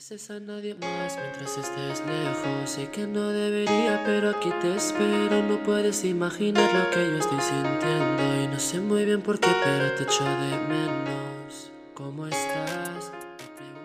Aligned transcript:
Beses 0.00 0.30
a 0.30 0.40
nadie 0.40 0.74
más 0.76 1.18
mientras 1.20 1.58
estés 1.58 2.02
lejos. 2.06 2.70
Sé 2.70 2.88
que 2.90 3.06
no 3.06 3.28
debería, 3.28 4.02
pero 4.06 4.30
aquí 4.30 4.48
te 4.62 4.74
espero. 4.74 5.42
No 5.42 5.62
puedes 5.62 6.06
imaginar 6.06 6.72
lo 6.72 6.90
que 6.90 7.04
yo 7.04 7.18
estoy 7.18 7.38
sintiendo. 7.38 8.42
Y 8.42 8.46
no 8.46 8.58
sé 8.58 8.80
muy 8.80 9.04
bien 9.04 9.20
por 9.20 9.38
qué, 9.38 9.50
pero 9.62 9.94
te 9.96 10.04
echo 10.04 10.24
de 10.24 10.56
menos. 10.70 11.70
¿Cómo 11.92 12.26
estás? 12.26 13.12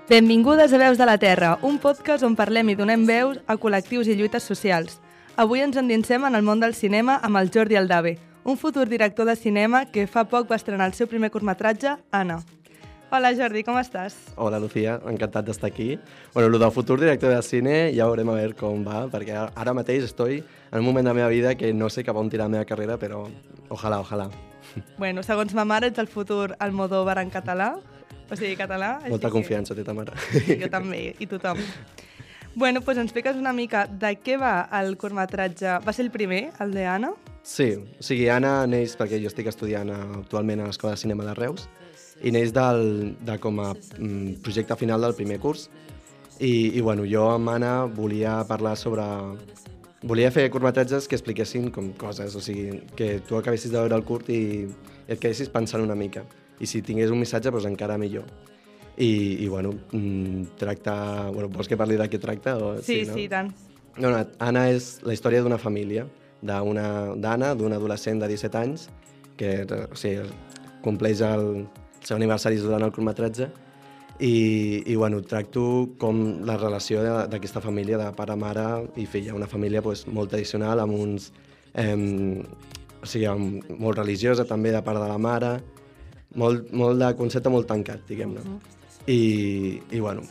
Benvingudes 0.08 0.72
a 0.72 0.78
Veus 0.78 0.98
de 0.98 1.06
la 1.06 1.18
Terra, 1.18 1.60
un 1.62 1.80
podcast 1.80 2.24
on 2.24 2.38
parlem 2.40 2.70
i 2.70 2.80
donem 2.80 3.04
veus 3.04 3.44
a 3.44 3.60
col·lectius 3.60 4.08
i 4.08 4.16
lluites 4.16 4.48
socials. 4.48 5.02
Avui 5.36 5.68
ens 5.68 5.76
endinsem 5.76 6.24
en 6.24 6.40
el 6.40 6.48
món 6.48 6.64
del 6.64 6.80
cinema 6.80 7.20
amb 7.28 7.44
el 7.44 7.52
Jordi 7.52 7.76
Aldave, 7.76 8.20
un 8.46 8.56
futur 8.56 8.88
director 8.88 9.28
de 9.28 9.36
cinema 9.36 9.84
que 9.92 10.08
fa 10.08 10.30
poc 10.32 10.48
va 10.48 10.56
estrenar 10.56 10.88
el 10.88 10.96
seu 10.96 11.12
primer 11.12 11.34
curtmetratge, 11.34 11.98
Anna. 12.12 12.46
Hola 13.16 13.30
Jordi, 13.38 13.62
com 13.64 13.78
estàs? 13.80 14.16
Hola 14.36 14.58
Lucía, 14.60 14.98
encantat 15.08 15.46
d'estar 15.48 15.70
aquí. 15.70 15.94
Bueno, 16.34 16.50
el 16.52 16.60
del 16.60 16.72
futur 16.76 16.98
director 17.00 17.32
de 17.32 17.42
cine 17.48 17.76
ja 17.96 18.08
veurem 18.10 18.28
a 18.34 18.36
veure 18.36 18.56
com 18.60 18.82
va, 18.84 19.06
perquè 19.12 19.38
ara 19.56 19.74
mateix 19.78 20.04
estoy 20.04 20.42
en 20.42 20.80
un 20.82 20.84
moment 20.86 21.06
de 21.06 21.12
la 21.14 21.20
meva 21.22 21.30
vida 21.32 21.54
que 21.56 21.72
no 21.74 21.88
sé 21.90 22.04
cap 22.04 22.18
on 22.20 22.30
tirar 22.30 22.50
la 22.50 22.58
meva 22.58 22.66
carrera, 22.68 22.98
però 23.00 23.22
ojalà, 23.70 24.02
ojalà. 24.04 24.26
Bueno, 24.98 25.24
segons 25.24 25.54
ma 25.56 25.64
mare, 25.64 25.88
ets 25.94 26.02
el 26.04 26.10
futur 26.12 26.58
Almodóvar 26.60 27.20
en 27.22 27.32
català, 27.32 27.70
o 28.30 28.36
sigui, 28.36 28.58
català. 28.60 28.98
Molta 29.08 29.30
que- 29.30 29.38
confiança 29.38 29.76
té 29.78 29.86
ta 29.88 29.94
mare. 29.96 30.12
Jo 30.60 30.68
també, 30.74 31.16
i 31.20 31.28
tothom. 31.28 31.62
Bueno, 32.56 32.82
doncs 32.82 32.98
ens 32.98 33.06
expliques 33.12 33.38
una 33.40 33.54
mica 33.54 33.86
de 33.88 34.12
què 34.20 34.36
va 34.40 34.68
el 34.82 34.98
curtmetratge. 34.98 35.80
Va 35.88 35.94
ser 35.94 36.04
el 36.06 36.12
primer, 36.12 36.50
el 36.60 36.72
de 36.76 36.86
Anna? 36.86 37.14
Sí, 37.44 37.76
o 37.76 38.04
sigui, 38.04 38.28
Anna 38.28 38.66
neix 38.68 38.98
perquè 38.98 39.22
jo 39.22 39.28
estic 39.32 39.48
estudiant 39.48 39.92
actualment 39.96 40.64
a 40.64 40.68
l'Escola 40.68 40.96
de 40.96 41.04
Cinema 41.06 41.24
de 41.28 41.34
Reus 41.36 41.68
i 42.24 42.32
neix 42.32 42.54
del, 42.56 43.16
de 43.26 43.36
com 43.44 43.60
a 43.60 43.74
mm, 43.74 44.40
projecte 44.46 44.78
final 44.80 45.04
del 45.04 45.16
primer 45.18 45.40
curs 45.44 45.68
i, 46.40 46.78
i 46.78 46.82
bueno, 46.82 47.06
jo 47.08 47.30
amb 47.32 47.50
Anna 47.50 47.86
volia 47.86 48.42
parlar 48.48 48.76
sobre... 48.78 49.04
Volia 50.06 50.30
fer 50.30 50.50
curtmetratges 50.54 51.08
que 51.10 51.18
expliquessin 51.18 51.72
com 51.74 51.88
coses, 51.98 52.36
o 52.38 52.42
sigui, 52.44 52.82
que 52.98 53.22
tu 53.26 53.40
acabessis 53.40 53.72
de 53.74 53.80
veure 53.80 53.96
el 53.98 54.04
curt 54.06 54.28
i 54.30 54.42
et 55.08 55.18
quedessis 55.18 55.50
pensant 55.50 55.82
una 55.82 55.96
mica. 55.98 56.26
I 56.62 56.68
si 56.70 56.84
tingués 56.86 57.10
un 57.10 57.24
missatge, 57.24 57.50
doncs 57.50 57.66
encara 57.66 57.98
millor. 57.98 58.28
I, 58.98 59.10
i 59.42 59.48
bueno, 59.50 59.74
mm, 59.92 60.58
tracta... 60.60 61.32
Bueno, 61.32 61.50
vols 61.50 61.72
que 61.72 61.80
parli 61.80 61.98
de 61.98 62.10
què 62.12 62.20
tracta? 62.22 62.58
O, 62.60 62.76
Sí, 62.84 63.02
sí, 63.02 63.10
no? 63.10 63.18
i 63.24 63.26
tant. 63.32 63.50
No, 63.96 64.12
no, 64.12 64.20
Anna 64.44 64.68
és 64.76 65.00
la 65.08 65.16
història 65.16 65.42
d'una 65.42 65.58
família, 65.58 66.06
d'una 66.44 67.16
d'Anna, 67.16 67.54
d'un 67.56 67.74
adolescent 67.74 68.20
de 68.22 68.30
17 68.30 68.62
anys, 68.62 68.90
que 69.40 69.64
o 69.66 69.98
sigui, 69.98 70.28
compleix 70.84 71.24
el 71.26 71.66
seu 72.06 72.18
aniversari 72.18 72.62
durant 72.62 72.86
el 72.86 72.94
curtmetratge, 72.96 73.50
i, 74.20 74.84
i 74.88 74.96
bueno, 74.96 75.20
tracto 75.28 75.90
com 76.00 76.46
la 76.48 76.56
relació 76.56 77.02
d'aquesta 77.28 77.60
família 77.60 78.00
de 78.00 78.08
pare, 78.16 78.38
mare 78.40 78.68
i 78.96 79.06
filla, 79.06 79.36
una 79.36 79.50
família 79.52 79.82
pues, 79.84 80.06
molt 80.08 80.32
tradicional, 80.34 80.80
amb 80.84 80.96
uns... 80.96 81.32
Eh, 81.76 81.98
o 83.06 83.08
sigui, 83.08 83.28
amb, 83.30 83.68
molt 83.78 84.00
religiosa 84.00 84.48
també 84.50 84.72
de 84.74 84.82
part 84.82 84.98
de 84.98 85.10
la 85.12 85.20
mare, 85.22 85.52
molt, 86.42 86.72
molt 86.74 86.98
de 86.98 87.12
concepte 87.20 87.52
molt 87.54 87.68
tancat, 87.70 88.02
diguem-ne. 88.10 88.42
I, 89.06 89.20
I, 89.92 90.00
bueno, 90.00 90.24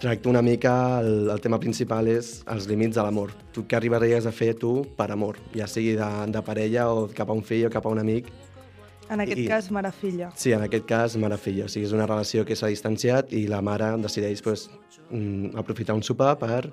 tracto 0.00 0.30
una 0.30 0.40
mica, 0.40 1.00
el, 1.02 1.28
el 1.34 1.42
tema 1.44 1.60
principal 1.60 2.08
és 2.08 2.38
els 2.50 2.68
límits 2.70 2.96
de 2.96 3.04
l'amor. 3.04 3.34
Tu 3.52 3.66
què 3.68 3.76
arribaries 3.76 4.24
a 4.24 4.32
fer 4.32 4.54
tu 4.56 4.72
per 4.96 5.10
amor, 5.12 5.36
ja 5.52 5.68
sigui 5.68 5.94
de, 5.98 6.08
de 6.32 6.42
parella 6.46 6.88
o 6.92 7.06
cap 7.12 7.28
a 7.28 7.36
un 7.36 7.44
fill 7.44 7.68
o 7.68 7.72
cap 7.74 7.84
a 7.84 7.92
un 7.92 8.00
amic. 8.00 8.32
En 9.10 9.20
aquest 9.20 9.40
I- 9.40 9.46
cas, 9.48 9.70
mare-filla. 9.70 10.30
Sí, 10.36 10.52
en 10.52 10.62
aquest 10.62 10.86
cas, 10.86 11.16
mare-filla. 11.16 11.66
O 11.66 11.68
sigui, 11.68 11.86
és 11.86 11.92
una 11.92 12.06
relació 12.06 12.44
que 12.44 12.56
s'ha 12.56 12.70
distanciat 12.72 13.32
i 13.32 13.46
la 13.46 13.60
mare 13.62 13.92
decideix 14.02 14.42
pues, 14.42 14.70
mm, 15.10 15.56
aprofitar 15.60 15.94
un 15.94 16.02
sopar 16.02 16.38
per 16.38 16.72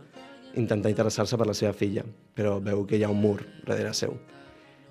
intentar 0.56 0.90
interessar-se 0.92 1.38
per 1.38 1.48
la 1.48 1.54
seva 1.54 1.74
filla, 1.74 2.04
però 2.36 2.60
veu 2.64 2.86
que 2.86 2.98
hi 2.98 3.04
ha 3.04 3.10
un 3.10 3.22
mur 3.22 3.40
darrere 3.68 3.94
seu. 3.94 4.18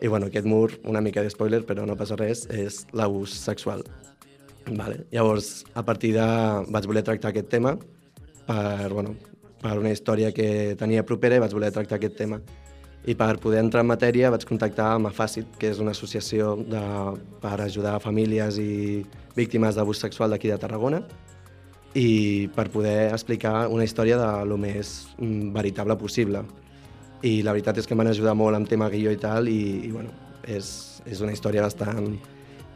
I 0.01 0.09
bueno, 0.09 0.27
aquest 0.27 0.47
mur, 0.47 0.79
una 0.85 1.01
mica 1.01 1.23
de 1.23 1.31
spoiler, 1.31 1.65
però 1.67 1.85
no 1.87 1.97
passa 1.97 2.17
res, 2.17 2.47
és 2.49 2.87
l'abús 2.93 3.31
sexual. 3.31 3.85
Vale. 4.67 5.07
Llavors, 5.11 5.65
a 5.75 5.85
partir 5.85 6.15
de... 6.15 6.25
vaig 6.69 6.87
voler 6.87 7.03
tractar 7.03 7.31
aquest 7.31 7.49
tema 7.49 7.75
per, 8.47 8.89
bueno, 8.93 9.17
per 9.61 9.79
una 9.79 9.91
història 9.93 10.33
que 10.33 10.75
tenia 10.81 11.05
propera 11.05 11.37
i 11.37 11.43
vaig 11.43 11.53
voler 11.53 11.73
tractar 11.73 11.99
aquest 11.99 12.17
tema. 12.17 12.41
I 13.09 13.15
per 13.17 13.39
poder 13.41 13.63
entrar 13.65 13.81
en 13.81 13.89
matèria 13.89 14.29
vaig 14.33 14.45
contactar 14.45 14.91
amb 14.99 15.09
Afàcit, 15.09 15.55
que 15.57 15.71
és 15.73 15.79
una 15.81 15.95
associació 15.97 16.53
de, 16.61 16.83
per 17.41 17.57
ajudar 17.65 17.97
famílies 18.05 18.59
i 18.61 19.07
víctimes 19.37 19.79
d'abús 19.79 20.03
sexual 20.05 20.35
d'aquí 20.35 20.51
de 20.53 20.59
Tarragona 20.61 21.01
i 21.97 22.49
per 22.55 22.69
poder 22.71 23.11
explicar 23.11 23.69
una 23.69 23.85
història 23.85 24.19
de 24.21 24.29
lo 24.47 24.59
més 24.61 25.09
mm, 25.19 25.49
veritable 25.55 25.97
possible. 25.99 26.45
I 27.27 27.41
la 27.43 27.55
veritat 27.57 27.81
és 27.81 27.89
que 27.89 27.97
m'han 27.97 28.13
ajudat 28.13 28.37
molt 28.37 28.57
amb 28.57 28.69
tema 28.69 28.89
guió 28.93 29.11
i 29.13 29.19
tal, 29.21 29.49
i, 29.49 29.89
i 29.89 29.91
bueno, 29.91 30.13
és, 30.45 31.01
és 31.09 31.25
una 31.25 31.33
història 31.33 31.65
bastant, 31.65 32.15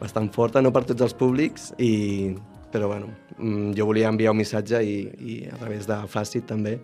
bastant 0.01 0.27
forta, 0.33 0.61
no 0.61 0.73
per 0.73 0.83
tots 0.89 1.05
els 1.05 1.15
públics, 1.15 1.71
i, 1.79 2.33
però 2.73 2.89
bueno, 2.91 3.13
mm, 3.37 3.71
jo 3.77 3.87
volia 3.87 4.11
enviar 4.11 4.33
un 4.35 4.41
missatge 4.41 4.83
i, 4.83 4.97
i 5.21 5.39
a 5.53 5.61
través 5.61 5.87
de 5.87 6.01
Fàcit 6.11 6.49
també 6.49 6.79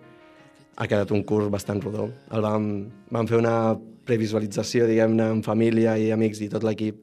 ha 0.76 0.88
quedat 0.88 1.10
un 1.12 1.22
curs 1.28 1.50
bastant 1.52 1.82
rodó. 1.82 2.08
El 2.32 2.44
vam, 2.44 2.68
vam 3.12 3.28
fer 3.28 3.38
una 3.40 3.56
previsualització, 4.06 4.86
diguem-ne, 4.90 5.28
amb 5.36 5.46
família 5.46 5.96
i 6.00 6.10
amics 6.14 6.40
i 6.42 6.50
tot 6.52 6.64
l'equip 6.66 7.02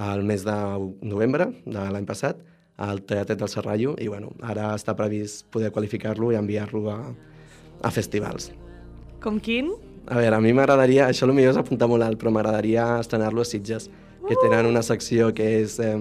al 0.00 0.24
mes 0.26 0.44
de 0.46 0.56
novembre 1.02 1.50
de 1.66 1.84
l'any 1.92 2.06
passat 2.08 2.40
al 2.80 3.02
Teatret 3.04 3.38
del 3.38 3.50
Serrallo 3.52 3.92
i 4.00 4.08
bueno, 4.08 4.32
ara 4.40 4.72
està 4.74 4.94
previst 4.96 5.44
poder 5.52 5.70
qualificar-lo 5.74 6.30
i 6.32 6.38
enviar-lo 6.38 6.86
a, 6.88 6.98
a 7.84 7.90
festivals. 7.92 8.50
Com 9.20 9.38
quin? 9.38 9.74
A 10.08 10.16
veure, 10.16 10.38
a 10.38 10.40
mi 10.40 10.54
m'agradaria, 10.56 11.10
això 11.10 11.28
potser 11.28 11.50
és 11.52 11.60
apuntar 11.60 11.90
molt 11.90 12.06
alt, 12.06 12.18
però 12.18 12.32
m'agradaria 12.32 12.86
estrenar-lo 13.02 13.44
a 13.44 13.48
Sitges, 13.48 13.90
que 14.26 14.38
tenen 14.40 14.66
una 14.70 14.82
secció 14.82 15.28
que 15.36 15.44
és 15.60 15.76
eh, 15.78 15.92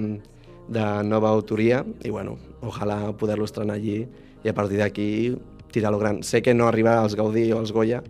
de 0.70 0.88
nova 1.04 1.30
autoria 1.30 1.84
i 2.06 2.10
bueno, 2.10 2.38
ojalà 2.62 3.12
poder-lo 3.18 3.46
estrenar 3.46 3.76
allí 3.76 4.06
i 4.44 4.50
a 4.50 4.56
partir 4.56 4.80
d'aquí 4.80 5.36
tirar-lo 5.72 6.00
gran. 6.00 6.24
Sé 6.24 6.42
que 6.42 6.54
no 6.54 6.68
arriba 6.68 7.00
als 7.02 7.16
Gaudí 7.16 7.52
o 7.54 7.60
als 7.60 7.72
Goya, 7.72 8.02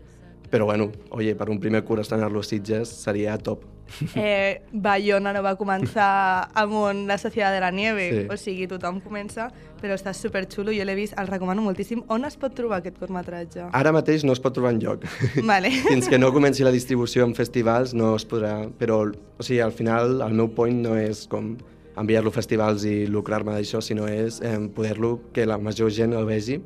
però 0.49 0.65
bueno, 0.65 0.91
oye, 1.11 1.35
per 1.35 1.49
un 1.49 1.59
primer 1.59 1.83
curs 1.85 2.01
estrenar-lo 2.07 2.39
a 2.39 2.43
Sitges 2.43 2.89
seria 2.89 3.37
top. 3.37 3.65
Eh, 4.13 4.61
Bayona 4.71 5.31
no 5.33 5.41
va 5.41 5.55
començar 5.57 6.49
amb 6.53 6.73
un 6.77 7.07
La 7.09 7.17
Societat 7.17 7.55
de 7.55 7.59
la 7.63 7.71
Nieve, 7.73 8.03
Sí. 8.11 8.27
o 8.29 8.37
sigui, 8.37 8.67
tothom 8.69 8.99
comença, 9.01 9.47
però 9.81 9.95
està 9.97 10.13
superxulo, 10.13 10.71
jo 10.71 10.85
l'he 10.85 10.93
vist, 10.95 11.15
el 11.17 11.25
recomano 11.27 11.63
moltíssim. 11.65 12.03
On 12.07 12.23
es 12.25 12.37
pot 12.37 12.53
trobar 12.53 12.79
aquest 12.83 12.99
curtmetratge? 12.99 13.65
Ara 13.73 13.91
mateix 13.91 14.23
no 14.23 14.33
es 14.33 14.39
pot 14.39 14.53
trobar 14.53 14.73
en 14.75 14.79
lloc. 14.83 15.05
Vale. 15.43 15.71
Fins 15.89 16.07
que 16.07 16.19
no 16.19 16.31
comenci 16.31 16.63
la 16.63 16.71
distribució 16.71 17.25
en 17.25 17.33
festivals 17.35 17.95
no 17.97 18.15
es 18.15 18.27
podrà... 18.29 18.69
Però, 18.77 19.01
o 19.09 19.43
sigui, 19.43 19.59
al 19.59 19.71
final 19.73 20.21
el 20.21 20.33
meu 20.37 20.49
point 20.53 20.81
no 20.85 20.93
és 20.95 21.25
com 21.27 21.55
enviar-lo 21.97 22.29
a 22.29 22.33
festivals 22.37 22.85
i 22.85 23.07
lucrar-me 23.07 23.51
d'això, 23.57 23.81
sinó 23.81 24.05
és 24.07 24.37
eh, 24.41 24.53
poder-lo 24.73 25.19
que 25.33 25.45
la 25.49 25.57
major 25.57 25.89
gent 25.91 26.13
el 26.13 26.25
vegi 26.29 26.61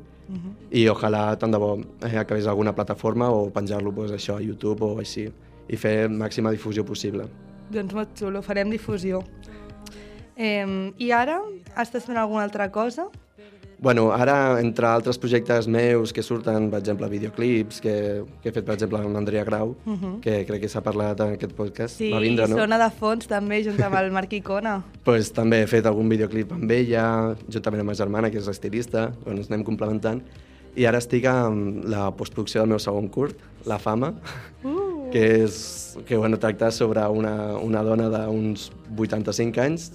i 0.70 0.86
ojalà 0.88 1.36
tant 1.38 1.52
de 1.52 1.58
bo 1.60 1.74
eh, 1.78 2.16
acabés 2.18 2.46
alguna 2.46 2.74
plataforma 2.74 3.30
o 3.30 3.50
penjar-lo 3.52 3.92
pues, 3.94 4.12
això 4.12 4.38
a 4.38 4.42
YouTube 4.42 4.84
o 4.84 4.98
així 4.98 5.28
i 5.68 5.76
fer 5.76 6.08
màxima 6.08 6.52
difusió 6.52 6.84
possible. 6.84 7.28
Doncs 7.72 7.94
molt 7.96 8.16
xulo, 8.18 8.42
farem 8.44 8.70
difusió. 8.70 9.22
Eh, 10.36 10.66
I 10.98 11.10
ara, 11.12 11.40
estàs 11.80 12.04
fent 12.04 12.18
alguna 12.18 12.44
altra 12.44 12.70
cosa? 12.72 13.08
Bueno, 13.84 14.14
ara, 14.16 14.62
entre 14.64 14.86
altres 14.88 15.18
projectes 15.20 15.66
meus 15.68 16.14
que 16.16 16.22
surten, 16.24 16.70
per 16.72 16.78
exemple, 16.80 17.04
videoclips, 17.12 17.82
que, 17.84 18.22
que 18.40 18.48
he 18.48 18.52
fet, 18.56 18.64
per 18.64 18.78
exemple, 18.78 18.96
amb 19.04 19.18
Andrea 19.20 19.42
Grau, 19.44 19.74
uh 19.84 19.92
-huh. 19.92 20.20
que 20.24 20.46
crec 20.48 20.62
que 20.62 20.70
s'ha 20.72 20.80
parlat 20.80 21.20
en 21.20 21.34
aquest 21.34 21.52
podcast, 21.52 21.98
Sí, 21.98 22.10
va 22.10 22.18
vindre, 22.18 22.48
no? 22.48 22.56
sona 22.56 22.78
de 22.78 22.90
fons 22.90 23.28
també, 23.28 23.62
junt 23.62 23.82
amb 23.82 23.94
el 23.96 24.10
Marc 24.10 24.32
Icona. 24.32 24.82
pues, 25.04 25.30
també 25.32 25.60
he 25.62 25.66
fet 25.66 25.84
algun 25.84 26.08
videoclip 26.08 26.52
amb 26.52 26.70
ella, 26.70 27.36
juntament 27.46 27.80
amb 27.80 27.90
ma 27.90 27.94
germana, 27.94 28.30
que 28.30 28.38
és 28.38 28.48
estilista, 28.48 29.12
bueno, 29.22 29.40
ens 29.40 29.50
anem 29.50 29.62
complementant, 29.62 30.22
i 30.76 30.86
ara 30.86 30.96
estic 30.96 31.26
amb 31.26 31.84
la 31.84 32.10
postproducció 32.10 32.62
del 32.62 32.68
meu 32.70 32.78
segon 32.78 33.08
curt, 33.08 33.36
La 33.66 33.78
fama, 33.78 34.14
Uh. 34.64 35.10
que, 35.12 35.44
és, 35.44 35.98
que 36.06 36.16
bueno, 36.16 36.38
tracta 36.38 36.70
sobre 36.70 37.06
una, 37.06 37.58
una 37.58 37.82
dona 37.82 38.08
d'uns 38.08 38.72
85 38.96 39.60
anys 39.60 39.92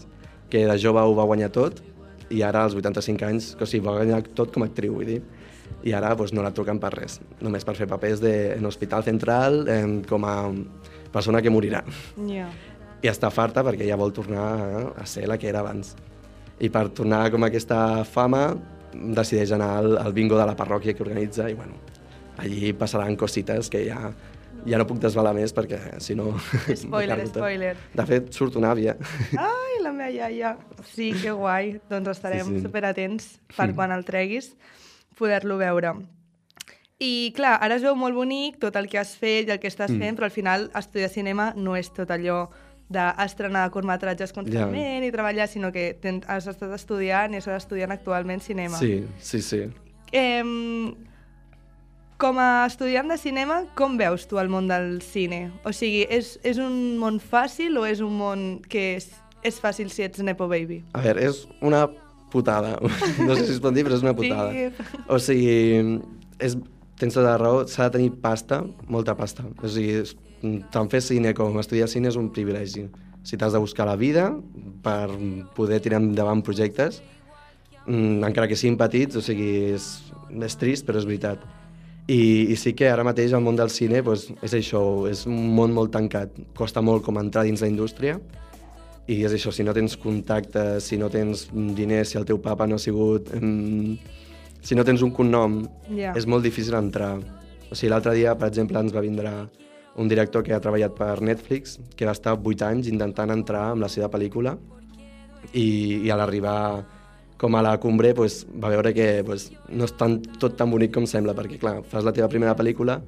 que 0.49 0.65
de 0.65 0.77
jove 0.77 1.01
ho 1.01 1.15
va 1.15 1.23
guanyar 1.23 1.49
tot 1.49 1.81
i 2.29 2.41
ara 2.45 2.63
als 2.65 2.75
85 2.77 3.27
anys, 3.27 3.53
que 3.57 3.65
o 3.65 3.69
sigui, 3.69 3.85
va 3.85 3.97
guanyar 3.97 4.21
tot 4.37 4.53
com 4.53 4.65
a 4.65 4.69
actriu, 4.69 4.95
vull 4.99 5.09
dir, 5.09 5.19
i 5.85 5.93
ara 5.95 6.11
doncs, 6.17 6.33
no 6.35 6.43
la 6.43 6.51
truquen 6.55 6.79
per 6.81 6.91
res, 6.95 7.19
només 7.41 7.65
per 7.65 7.75
fer 7.77 7.87
papers 7.89 8.21
de, 8.23 8.33
en 8.57 8.65
Hospital 8.67 9.05
Central 9.07 9.61
eh, 9.69 9.83
com 10.09 10.25
a 10.27 10.35
persona 11.13 11.41
que 11.41 11.53
morirà. 11.53 11.83
Ja. 12.27 12.49
I 12.99 13.07
està 13.07 13.29
farta 13.31 13.63
perquè 13.63 13.87
ja 13.87 13.97
vol 13.99 14.11
tornar 14.15 14.47
a, 14.49 14.81
a 14.99 15.05
ser 15.07 15.27
la 15.29 15.39
que 15.39 15.47
era 15.49 15.63
abans. 15.63 15.95
I 16.59 16.67
per 16.73 16.89
tornar 16.91 17.29
com 17.31 17.45
a 17.45 17.47
aquesta 17.47 18.03
fama, 18.03 18.49
decideix 18.91 19.53
anar 19.55 19.69
al, 19.77 19.95
al 20.01 20.13
bingo 20.13 20.37
de 20.37 20.47
la 20.49 20.57
parròquia 20.59 20.95
que 20.97 21.05
organitza 21.05 21.47
i, 21.49 21.55
bueno, 21.55 21.79
allí 22.41 22.73
passaran 22.73 23.15
cosites 23.15 23.69
que 23.71 23.85
ja, 23.87 24.11
ja 24.67 24.79
no 24.79 24.87
puc 24.89 24.99
desvelar 25.03 25.33
més 25.37 25.53
perquè, 25.55 25.79
si 26.03 26.17
no... 26.19 26.33
Spoiler, 26.67 27.21
spoiler. 27.31 27.75
De 27.95 28.05
fet, 28.09 28.31
surt 28.35 28.57
una 28.59 28.73
àvia. 28.75 28.97
Ai, 29.39 29.68
la 29.89 29.95
meva 29.97 30.11
iaia. 30.13 30.53
Sí, 30.93 31.11
que 31.21 31.31
guai. 31.35 31.79
Doncs 31.89 32.13
estarem 32.15 32.45
Sí, 32.47 32.55
sí. 32.59 32.61
superatents 32.67 33.27
per 33.57 33.73
quan 33.75 33.91
el 33.91 34.05
treguis 34.05 34.53
poder-lo 35.19 35.57
veure. 35.59 35.93
I 36.99 37.31
clar, 37.35 37.57
ara 37.63 37.75
es 37.79 37.83
veu 37.83 37.95
molt 37.95 38.15
bonic 38.15 38.57
tot 38.59 38.75
el 38.75 38.89
que 38.91 38.99
has 38.99 39.13
fet 39.15 39.47
i 39.47 39.51
el 39.53 39.59
que 39.59 39.69
estàs 39.71 39.89
Mm. 39.91 39.99
fent, 39.99 40.17
però 40.19 40.25
al 40.27 40.31
final 40.35 40.69
estudiar 40.75 41.09
cinema 41.09 41.53
no 41.55 41.75
és 41.75 41.91
tot 41.95 42.09
allò 42.11 42.49
d'estrenar 42.89 43.69
curtmetratges 43.71 44.33
constantment 44.33 45.03
i 45.05 45.11
treballar, 45.11 45.47
sinó 45.47 45.71
que 45.71 45.95
has 46.27 46.47
estat 46.47 46.71
estudiant 46.73 47.33
i 47.33 47.37
estàs 47.37 47.57
estudiant 47.63 47.91
actualment 47.91 48.41
cinema. 48.41 48.77
Sí, 48.77 49.05
sí, 49.19 49.41
sí. 49.41 49.61
Eh, 50.11 50.43
com 52.17 52.37
a 52.39 52.65
estudiant 52.67 53.07
de 53.07 53.17
cinema, 53.17 53.61
com 53.75 53.95
veus 53.97 54.27
tu 54.27 54.39
el 54.39 54.49
món 54.49 54.67
del 54.67 55.01
cine? 55.01 55.51
O 55.63 55.71
sigui, 55.71 56.01
és, 56.09 56.37
és 56.43 56.57
un 56.59 56.97
món 56.99 57.21
fàcil 57.23 57.77
o 57.79 57.85
és 57.85 58.01
un 58.01 58.17
món 58.17 58.59
que 58.67 58.95
és, 58.97 59.11
és 59.43 59.59
fàcil 59.61 59.89
si 59.93 60.03
ets 60.05 60.21
Nepo 60.25 60.47
Baby? 60.49 60.81
A 60.93 61.03
veure, 61.03 61.29
és 61.29 61.45
una 61.61 61.85
putada. 62.31 62.77
No 63.27 63.35
sé 63.35 63.45
si 63.45 63.55
es 63.55 63.61
pot 63.63 63.75
dir, 63.75 63.85
però 63.87 63.97
és 63.97 64.05
una 64.05 64.15
putada. 64.17 64.51
Sí. 64.53 64.95
O 65.09 65.19
sigui, 65.23 65.99
és, 66.39 66.57
tens 66.99 67.15
tota 67.15 67.27
la 67.31 67.37
raó, 67.41 67.63
s'ha 67.67 67.89
de 67.89 67.97
tenir 67.97 68.15
pasta, 68.23 68.61
molta 68.87 69.15
pasta. 69.17 69.45
O 69.63 69.71
sigui, 69.71 70.03
tant 70.73 70.89
fer 70.91 71.01
cine 71.03 71.33
com 71.37 71.59
estudiar 71.61 71.89
cine 71.91 72.11
és 72.11 72.19
un 72.19 72.29
privilegi. 72.35 72.87
Si 73.27 73.37
t'has 73.37 73.53
de 73.55 73.61
buscar 73.61 73.87
la 73.89 73.97
vida 73.99 74.29
per 74.83 75.07
poder 75.55 75.81
tirar 75.83 75.99
endavant 76.01 76.43
projectes, 76.45 77.01
mm, 77.85 78.23
encara 78.27 78.47
que 78.47 78.57
siguin 78.59 78.77
petits, 78.79 79.19
o 79.19 79.23
sigui, 79.23 79.73
és, 79.75 79.89
és 80.31 80.59
trist, 80.59 80.87
però 80.87 81.01
és 81.01 81.07
veritat. 81.09 81.43
I, 82.09 82.49
I 82.49 82.55
sí 82.57 82.73
que 82.73 82.87
ara 82.89 83.03
mateix 83.05 83.35
el 83.37 83.43
món 83.45 83.57
del 83.59 83.69
cine 83.69 84.01
doncs, 84.01 84.31
és 84.41 84.55
això, 84.57 84.81
és 85.09 85.27
un 85.29 85.53
món 85.53 85.75
molt 85.75 85.93
tancat. 85.93 86.33
Costa 86.57 86.81
molt 86.81 87.03
com 87.05 87.19
entrar 87.21 87.43
dins 87.45 87.61
la 87.61 87.69
indústria 87.69 88.17
i 89.09 89.19
és 89.25 89.33
això, 89.33 89.51
si 89.53 89.65
no 89.65 89.73
tens 89.73 89.95
contactes, 89.97 90.85
si 90.85 90.97
no 91.01 91.09
tens 91.09 91.47
diners, 91.53 92.11
si 92.11 92.19
el 92.19 92.27
teu 92.29 92.41
papa 92.41 92.67
no 92.69 92.77
ha 92.77 92.83
sigut... 92.83 93.31
Mm, 93.33 93.97
si 94.61 94.75
no 94.75 94.83
tens 94.83 95.01
un 95.01 95.13
cognom, 95.15 95.61
Ja. 95.95 96.11
és 96.19 96.25
molt 96.27 96.43
difícil 96.43 96.75
entrar. 96.75 97.15
O 97.71 97.75
sigui, 97.75 97.89
l'altre 97.93 98.13
dia, 98.13 98.35
per 98.35 98.49
exemple, 98.49 98.77
ens 98.79 98.93
va 98.93 99.01
vindre 99.01 99.31
un 99.95 100.07
director 100.11 100.43
que 100.43 100.53
ha 100.53 100.59
treballat 100.59 100.93
per 100.97 101.21
Netflix, 101.21 101.79
que 101.95 102.05
va 102.05 102.11
estar 102.11 102.35
8 102.35 102.65
anys 102.67 102.89
intentant 102.91 103.31
entrar 103.31 103.71
amb 103.71 103.81
la 103.81 103.89
seva 103.89 104.09
pel·lícula 104.11 104.57
i, 105.53 106.03
i 106.05 106.09
a 106.11 106.17
l'arribar 106.19 106.85
com 107.39 107.55
a 107.55 107.61
la 107.63 107.77
cumbre 107.79 108.13
pues, 108.13 108.45
va 108.51 108.69
veure 108.69 108.93
que 108.93 109.23
pues, 109.25 109.51
no 109.71 109.87
és 109.87 109.95
tan, 109.95 110.19
tot 110.39 110.57
tan 110.59 110.69
bonic 110.69 110.93
com 110.93 111.07
sembla, 111.07 111.33
perquè 111.33 111.57
clar, 111.59 111.79
fas 111.87 112.03
la 112.03 112.13
teva 112.13 112.27
primera 112.27 112.55
pel·lícula, 112.55 112.99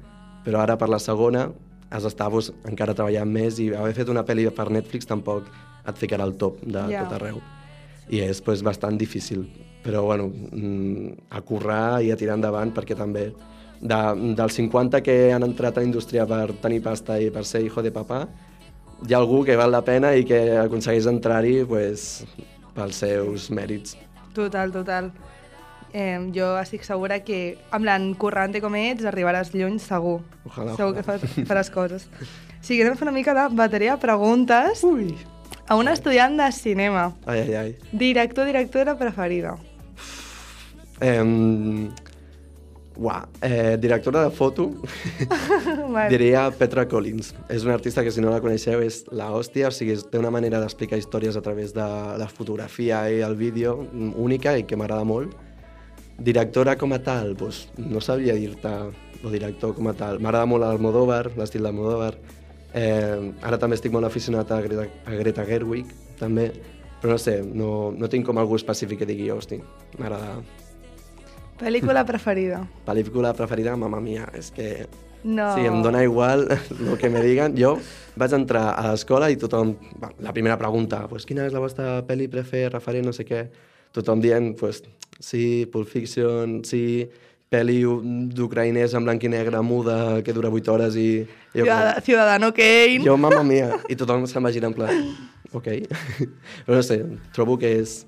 però 0.45 0.63
ara 0.63 0.77
per 0.79 0.87
la 0.89 0.99
segona 1.03 1.49
has 1.91 2.07
d'estar 2.07 2.29
pues, 2.31 2.53
encara 2.65 2.95
treballant 2.95 3.29
més 3.29 3.59
i 3.59 3.73
haver 3.75 3.93
fet 3.93 4.09
una 4.09 4.23
pel·li 4.23 4.47
per 4.55 4.69
Netflix 4.71 5.05
tampoc 5.05 5.51
et 5.87 5.97
ficarà 5.97 6.23
al 6.23 6.35
top 6.37 6.61
de 6.61 6.85
Ja. 6.91 7.03
tot 7.05 7.13
arreu. 7.19 7.41
I 8.09 8.19
és 8.21 8.41
pues, 8.41 8.61
bastant 8.63 8.97
difícil, 8.97 9.47
però 9.83 10.03
bueno, 10.03 10.27
mm, 10.27 11.27
a 11.29 11.41
currar 11.41 12.01
i 12.03 12.11
a 12.11 12.17
tirar 12.17 12.35
endavant 12.35 12.73
perquè 12.73 12.95
també 12.97 13.31
de, 13.81 13.99
dels 14.35 14.53
50 14.53 15.01
que 15.01 15.31
han 15.33 15.43
entrat 15.43 15.77
a 15.77 15.81
la 15.81 15.87
indústria 15.87 16.25
per 16.27 16.53
tenir 16.61 16.81
pasta 16.83 17.19
i 17.19 17.29
per 17.31 17.45
ser 17.45 17.63
hijo 17.65 17.81
de 17.81 17.91
papà, 17.91 18.27
hi 19.07 19.13
ha 19.13 19.17
algú 19.17 19.43
que 19.45 19.55
val 19.57 19.71
la 19.71 19.81
pena 19.81 20.13
i 20.15 20.25
que 20.25 20.57
aconsegueix 20.61 21.07
entrar-hi 21.09 21.63
pues, 21.65 22.23
pels 22.75 23.01
seus 23.01 23.49
mèrits. 23.49 23.97
Total, 24.35 24.71
total. 24.71 25.11
Eh, 25.93 26.31
jo 26.31 26.53
estic 26.61 26.85
segura 26.87 27.19
que, 27.19 27.57
amb 27.75 27.83
l'en 27.83 28.13
currante 28.15 28.61
com 28.63 28.75
ets, 28.79 29.03
arribaràs 29.03 29.51
lluny 29.51 29.79
segur. 29.81 30.21
Ojalà, 30.45 30.77
segur 30.77 30.93
ojalà. 30.93 30.95
que 30.95 31.03
fas, 31.03 31.47
faràs 31.49 31.71
coses. 31.73 32.07
A 32.61 32.63
fer 32.69 33.01
una 33.01 33.11
mica 33.11 33.33
de 33.33 33.47
bateria 33.57 33.95
de 33.95 34.01
preguntes 34.01 34.83
Ui! 34.85 35.17
A 35.71 35.75
un 35.75 35.87
estudiant 35.87 36.35
de 36.35 36.51
cinema. 36.51 37.15
Ai, 37.25 37.39
ai, 37.39 37.53
ai. 37.55 37.75
Director, 37.93 38.43
directora 38.45 38.97
preferida. 38.99 39.53
Eh, 40.99 41.23
uà, 42.99 43.29
eh, 43.41 43.77
directora 43.79 44.25
de 44.25 44.31
foto, 44.35 44.65
vale. 45.93 46.09
diria 46.11 46.49
Petra 46.51 46.83
Collins. 46.91 47.31
És 47.47 47.63
una 47.63 47.77
artista 47.79 48.03
que, 48.03 48.11
si 48.11 48.19
no 48.19 48.33
la 48.33 48.41
coneixeu, 48.43 48.83
és 48.83 49.05
la 49.15 49.29
hòstia, 49.31 49.69
o 49.69 49.71
sigui, 49.71 49.95
té 50.11 50.19
una 50.19 50.33
manera 50.35 50.59
d'explicar 50.59 50.99
històries 50.99 51.39
a 51.39 51.45
través 51.45 51.71
de 51.71 51.87
la 52.19 52.27
fotografia 52.27 53.05
i 53.07 53.23
el 53.23 53.39
vídeo 53.39 53.77
mm, 53.85 54.11
única 54.19 54.57
i 54.59 54.67
que 54.67 54.75
m'agrada 54.75 55.07
molt. 55.07 55.39
Directora 56.19 56.75
com 56.75 56.91
a 56.91 56.99
tal, 56.99 57.31
doncs, 57.39 57.69
no 57.79 58.03
sabria 58.03 58.35
dir-te 58.35 58.75
el 59.23 59.31
director 59.39 59.71
com 59.79 59.87
a 59.87 59.95
tal. 59.95 60.19
M'agrada 60.19 60.51
molt 60.51 60.67
Almodóvar, 60.67 61.29
l'estil 61.39 61.63
d'Almodóvar. 61.63 62.17
Eh, 62.73 63.31
ara 63.43 63.59
també 63.59 63.75
estic 63.75 63.91
molt 63.91 64.07
aficionat 64.07 64.51
a 64.51 64.61
Greta, 64.63 64.87
a 65.05 65.19
Greta 65.19 65.45
Gerwig, 65.47 65.91
també. 66.19 66.51
Però 67.01 67.15
no 67.15 67.21
sé, 67.21 67.39
no, 67.41 67.91
no 67.97 68.09
tinc 68.09 68.27
com 68.27 68.37
algú 68.37 68.55
específic 68.59 69.01
que 69.01 69.09
digui, 69.09 69.31
hosti, 69.33 69.57
m'agrada 69.97 70.35
Pel·lícula 71.61 72.01
preferida. 72.05 72.63
pel·lícula 72.89 73.35
preferida, 73.37 73.77
mamma 73.77 74.01
mia, 74.01 74.27
és 74.37 74.49
que... 74.53 74.87
No. 75.21 75.51
Sí, 75.53 75.67
em 75.69 75.83
dona 75.85 75.99
igual 76.01 76.47
el 76.89 76.95
que 76.97 77.09
me 77.13 77.21
diguen. 77.21 77.53
Jo 77.57 77.75
vaig 78.17 78.33
entrar 78.33 78.71
a 78.73 78.87
l'escola 78.89 79.29
i 79.29 79.37
tothom... 79.37 79.75
va, 80.01 80.09
La 80.25 80.33
primera 80.33 80.57
pregunta, 80.57 81.03
pues, 81.09 81.27
quina 81.29 81.45
és 81.45 81.53
la 81.53 81.61
vostra 81.61 81.99
pel·li 82.07 82.25
prefer, 82.31 82.65
referent, 82.73 83.05
no 83.05 83.13
sé 83.13 83.27
què. 83.29 83.43
Tothom 83.93 84.23
dient, 84.23 84.55
pues, 84.57 84.81
sí, 85.19 85.67
Pulp 85.69 85.89
Fiction, 85.91 86.61
sí, 86.65 87.05
pel·li 87.51 87.81
d'ucraïnès 88.31 88.93
en 88.95 89.03
blanc 89.03 89.23
i 89.27 89.29
negre, 89.31 89.59
muda, 89.65 90.21
que 90.23 90.31
dura 90.33 90.49
8 90.49 90.71
hores 90.71 90.95
i... 90.95 91.09
jo, 91.53 91.65
Ciudad 91.65 92.03
Ciudadano 92.03 92.53
Kane. 92.55 93.01
jo, 93.03 93.17
mamma 93.19 93.43
mia, 93.43 93.73
i 93.91 93.97
tothom 93.99 94.23
se'n 94.29 94.45
va 94.45 94.51
girar 94.55 94.69
en 94.71 94.77
plan, 94.77 95.01
ok. 95.51 95.67
Però 96.65 96.77
no 96.79 96.83
sé, 96.87 97.01
trobo 97.35 97.57
que 97.59 97.73
és 97.81 98.01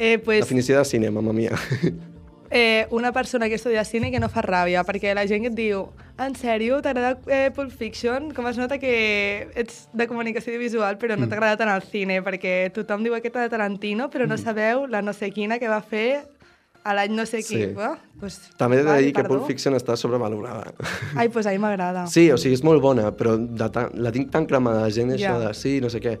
Eh, 0.00 0.16
pues, 0.16 0.40
definició 0.44 0.78
de 0.78 0.84
cine, 0.88 1.10
mamma 1.12 1.32
mia. 1.36 1.52
eh, 2.50 2.86
una 2.90 3.12
persona 3.12 3.48
que 3.48 3.54
estudia 3.56 3.84
cine 3.84 4.10
que 4.10 4.20
no 4.20 4.28
fa 4.32 4.40
ràbia, 4.44 4.80
perquè 4.88 5.12
la 5.16 5.26
gent 5.28 5.44
que 5.44 5.50
et 5.52 5.56
diu 5.58 5.82
en 6.20 6.36
sèrio, 6.36 6.78
t'agrada 6.84 7.18
eh, 7.28 7.50
Pulp 7.56 7.72
Fiction? 7.72 8.30
Com 8.36 8.48
es 8.48 8.56
nota 8.60 8.78
que 8.80 9.48
ets 9.60 9.88
de 9.96 10.06
comunicació 10.08 10.56
visual 10.60 10.96
però 11.00 11.16
Mm. 11.16 11.20
no 11.24 11.28
t'agrada 11.28 11.56
tant 11.60 11.72
el 11.72 11.82
cine, 11.88 12.20
perquè 12.24 12.70
tothom 12.76 13.04
diu 13.04 13.16
aquesta 13.16 13.40
de 13.44 13.48
Tarantino, 13.52 14.08
però 14.12 14.28
no 14.28 14.36
sabeu 14.40 14.86
la 14.88 15.00
no 15.04 15.12
sé 15.16 15.30
quina 15.32 15.58
que 15.58 15.68
va 15.68 15.80
fer 15.80 16.24
a 16.84 16.94
l'any 16.96 17.14
no 17.14 17.26
sé 17.28 17.42
qui. 17.42 17.58
Sí. 17.60 17.68
Ah, 17.78 17.96
pues, 18.20 18.38
També 18.60 18.80
he 18.80 18.84
de 18.84 18.96
dir 19.04 19.12
que. 19.16 19.24
Pulp 19.28 19.46
Fiction 19.48 19.74
està 19.76 19.96
sobrevalorada. 20.00 20.72
Ai, 21.16 21.28
pues 21.28 21.46
a 21.46 21.54
mi 21.54 21.58
m'agrada. 21.62 22.06
Sí, 22.08 22.30
o 22.32 22.38
sigui, 22.40 22.54
és 22.58 22.64
molt 22.64 22.82
bona, 22.82 23.10
però 23.16 23.36
de 23.38 23.68
ta 23.72 23.88
la 23.94 24.12
tinc 24.12 24.30
tan 24.32 24.46
cremada 24.46 24.84
de 24.86 24.94
gent, 24.96 25.12
això 25.16 25.34
Ja. 25.36 25.38
de 25.48 25.54
sí, 25.54 25.80
no 25.80 25.90
sé 25.92 26.00
què. 26.00 26.18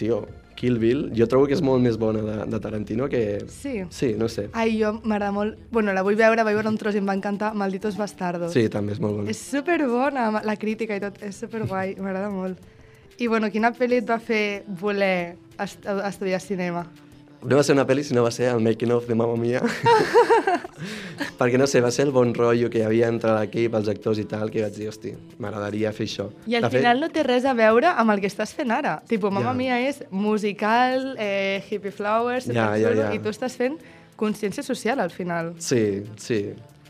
Tio, 0.00 0.22
Kill 0.60 0.78
Bill, 0.78 1.10
jo 1.16 1.26
trobo 1.28 1.46
que 1.48 1.54
és 1.56 1.62
molt 1.64 1.80
més 1.82 1.96
bona 1.96 2.20
de, 2.20 2.36
de 2.52 2.58
Tarantino 2.60 3.08
que... 3.08 3.44
Sí. 3.48 3.82
Sí, 3.88 4.14
no 4.16 4.28
sé. 4.28 4.48
Ai, 4.52 4.74
jo 4.80 4.92
m'agrada 5.02 5.32
molt... 5.32 5.56
Bueno, 5.72 5.92
la 5.96 6.02
vull 6.04 6.16
veure, 6.20 6.44
vaig 6.44 6.54
veure 6.58 6.68
un 6.68 6.76
tros 6.76 6.94
i 6.94 7.00
em 7.00 7.08
va 7.08 7.14
encantar 7.16 7.54
Malditos 7.56 7.96
Bastardos. 7.96 8.52
Sí, 8.52 8.66
també 8.68 8.92
és 8.92 9.00
molt 9.00 9.16
bona. 9.22 9.30
És 9.32 9.40
superbona, 9.40 10.26
la 10.44 10.56
crítica 10.60 10.96
i 10.96 11.00
tot, 11.00 11.16
és 11.24 11.36
superguai, 11.40 11.94
m'agrada 11.96 12.28
molt. 12.32 12.60
I 13.20 13.26
bueno, 13.28 13.48
quina 13.52 13.72
pel·li 13.76 14.00
et 14.00 14.08
va 14.08 14.18
fer 14.20 14.62
voler 14.80 15.36
est 15.60 15.84
estudiar 15.84 16.40
cinema? 16.40 16.86
No 17.42 17.56
va 17.56 17.62
ser 17.64 17.72
una 17.72 17.86
pel·li, 17.88 18.02
sinó 18.04 18.20
va 18.22 18.30
ser 18.34 18.50
el 18.50 18.60
making 18.60 18.90
of 18.92 19.06
de 19.08 19.14
Mamma 19.16 19.36
Mia. 19.40 19.62
Perquè, 21.40 21.56
no 21.56 21.66
sé, 21.70 21.80
va 21.80 21.90
ser 21.92 22.04
el 22.06 22.12
bon 22.12 22.34
rotllo 22.36 22.68
que 22.72 22.82
hi 22.82 22.84
havia 22.84 23.08
entre 23.08 23.32
l'equip, 23.32 23.74
els 23.78 23.88
actors 23.88 24.20
i 24.20 24.26
tal, 24.28 24.50
que 24.52 24.60
vaig 24.60 24.76
dir, 24.76 24.88
hosti, 24.90 25.14
m'agradaria 25.40 25.92
fer 25.96 26.04
això. 26.08 26.26
I 26.44 26.58
al 26.58 26.66
De 26.66 26.70
fet, 26.72 26.82
final 26.82 27.00
no 27.00 27.08
té 27.12 27.24
res 27.24 27.46
a 27.48 27.54
veure 27.56 27.94
amb 27.94 28.12
el 28.12 28.20
que 28.20 28.28
estàs 28.28 28.52
fent 28.56 28.72
ara. 28.76 28.98
Tipo, 29.08 29.30
Mamma 29.32 29.54
Ja. 29.54 29.56
Mia 29.56 29.78
és 29.88 30.02
musical, 30.10 31.14
eh, 31.18 31.62
hippie 31.70 31.90
flowers, 31.96 32.44
ja, 32.44 32.74
superxulo, 32.76 33.06
ja. 33.08 33.14
i 33.16 33.22
tu 33.24 33.32
estàs 33.32 33.56
fent 33.56 33.78
consciència 34.20 34.62
social 34.62 35.00
al 35.00 35.10
final. 35.10 35.54
Sí, 35.58 36.04
sí. 36.20 36.42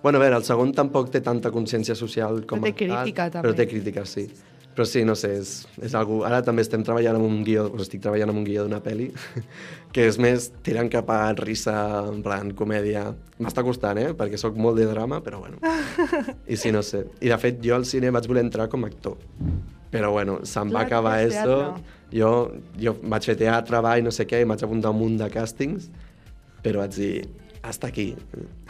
Bueno, 0.02 0.18
a 0.18 0.22
veure, 0.22 0.36
el 0.36 0.44
segon 0.44 0.72
tampoc 0.74 1.10
té 1.12 1.20
tanta 1.20 1.50
consciència 1.54 1.94
social 1.94 2.42
com 2.46 2.58
Però 2.58 2.72
té 2.74 2.84
el 2.86 2.90
tal, 2.90 3.04
crítica, 3.04 3.30
també. 3.30 3.46
Però 3.46 3.54
té 3.56 3.68
crítica, 3.68 4.04
sí. 4.08 4.26
Però 4.80 4.86
sí, 4.88 5.02
no 5.04 5.12
sé, 5.12 5.28
és, 5.36 5.48
és 5.84 5.92
algú... 5.92 6.22
Ara 6.24 6.38
també 6.40 6.62
estem 6.64 6.80
treballant 6.80 7.18
amb 7.18 7.26
un 7.26 7.42
guió, 7.44 7.66
o 7.68 7.82
estic 7.84 8.00
treballant 8.00 8.30
amb 8.32 8.40
un 8.40 8.46
guió 8.46 8.62
d'una 8.64 8.78
pel·li, 8.80 9.10
que 9.92 10.06
és 10.08 10.16
més 10.16 10.46
tirant 10.64 10.88
cap 10.88 11.10
a 11.12 11.18
risa, 11.36 11.74
en 12.08 12.22
plan, 12.24 12.48
comèdia. 12.56 13.02
M'està 13.44 13.60
costant, 13.66 14.00
eh? 14.00 14.14
Perquè 14.16 14.40
sóc 14.40 14.56
molt 14.56 14.80
de 14.80 14.86
drama, 14.88 15.18
però 15.20 15.42
bueno. 15.42 15.60
I 16.54 16.56
sí, 16.56 16.72
no 16.72 16.80
sé. 16.80 17.02
I 17.20 17.28
de 17.28 17.38
fet, 17.42 17.58
jo 17.60 17.74
al 17.76 17.84
cine 17.90 18.08
vaig 18.08 18.30
voler 18.30 18.46
entrar 18.46 18.70
com 18.72 18.88
a 18.88 18.88
actor. 18.88 19.20
Però 19.92 20.14
bueno, 20.16 20.38
se'm 20.48 20.72
va 20.72 20.86
acabar 20.88 21.18
teatre. 21.26 21.92
Jo, 22.16 22.32
jo 22.80 22.96
vaig 23.04 23.28
fer 23.28 23.36
teatre, 23.44 23.84
ball, 23.84 24.06
no 24.08 24.14
sé 24.16 24.24
què, 24.32 24.40
i 24.40 24.48
vaig 24.48 24.64
apuntar 24.64 24.94
un 24.96 25.02
munt 25.02 25.20
de 25.20 25.28
càstings, 25.36 25.92
però 26.64 26.86
vaig 26.86 26.96
dir, 26.96 27.12
hasta 27.60 27.92
aquí. 27.92 28.14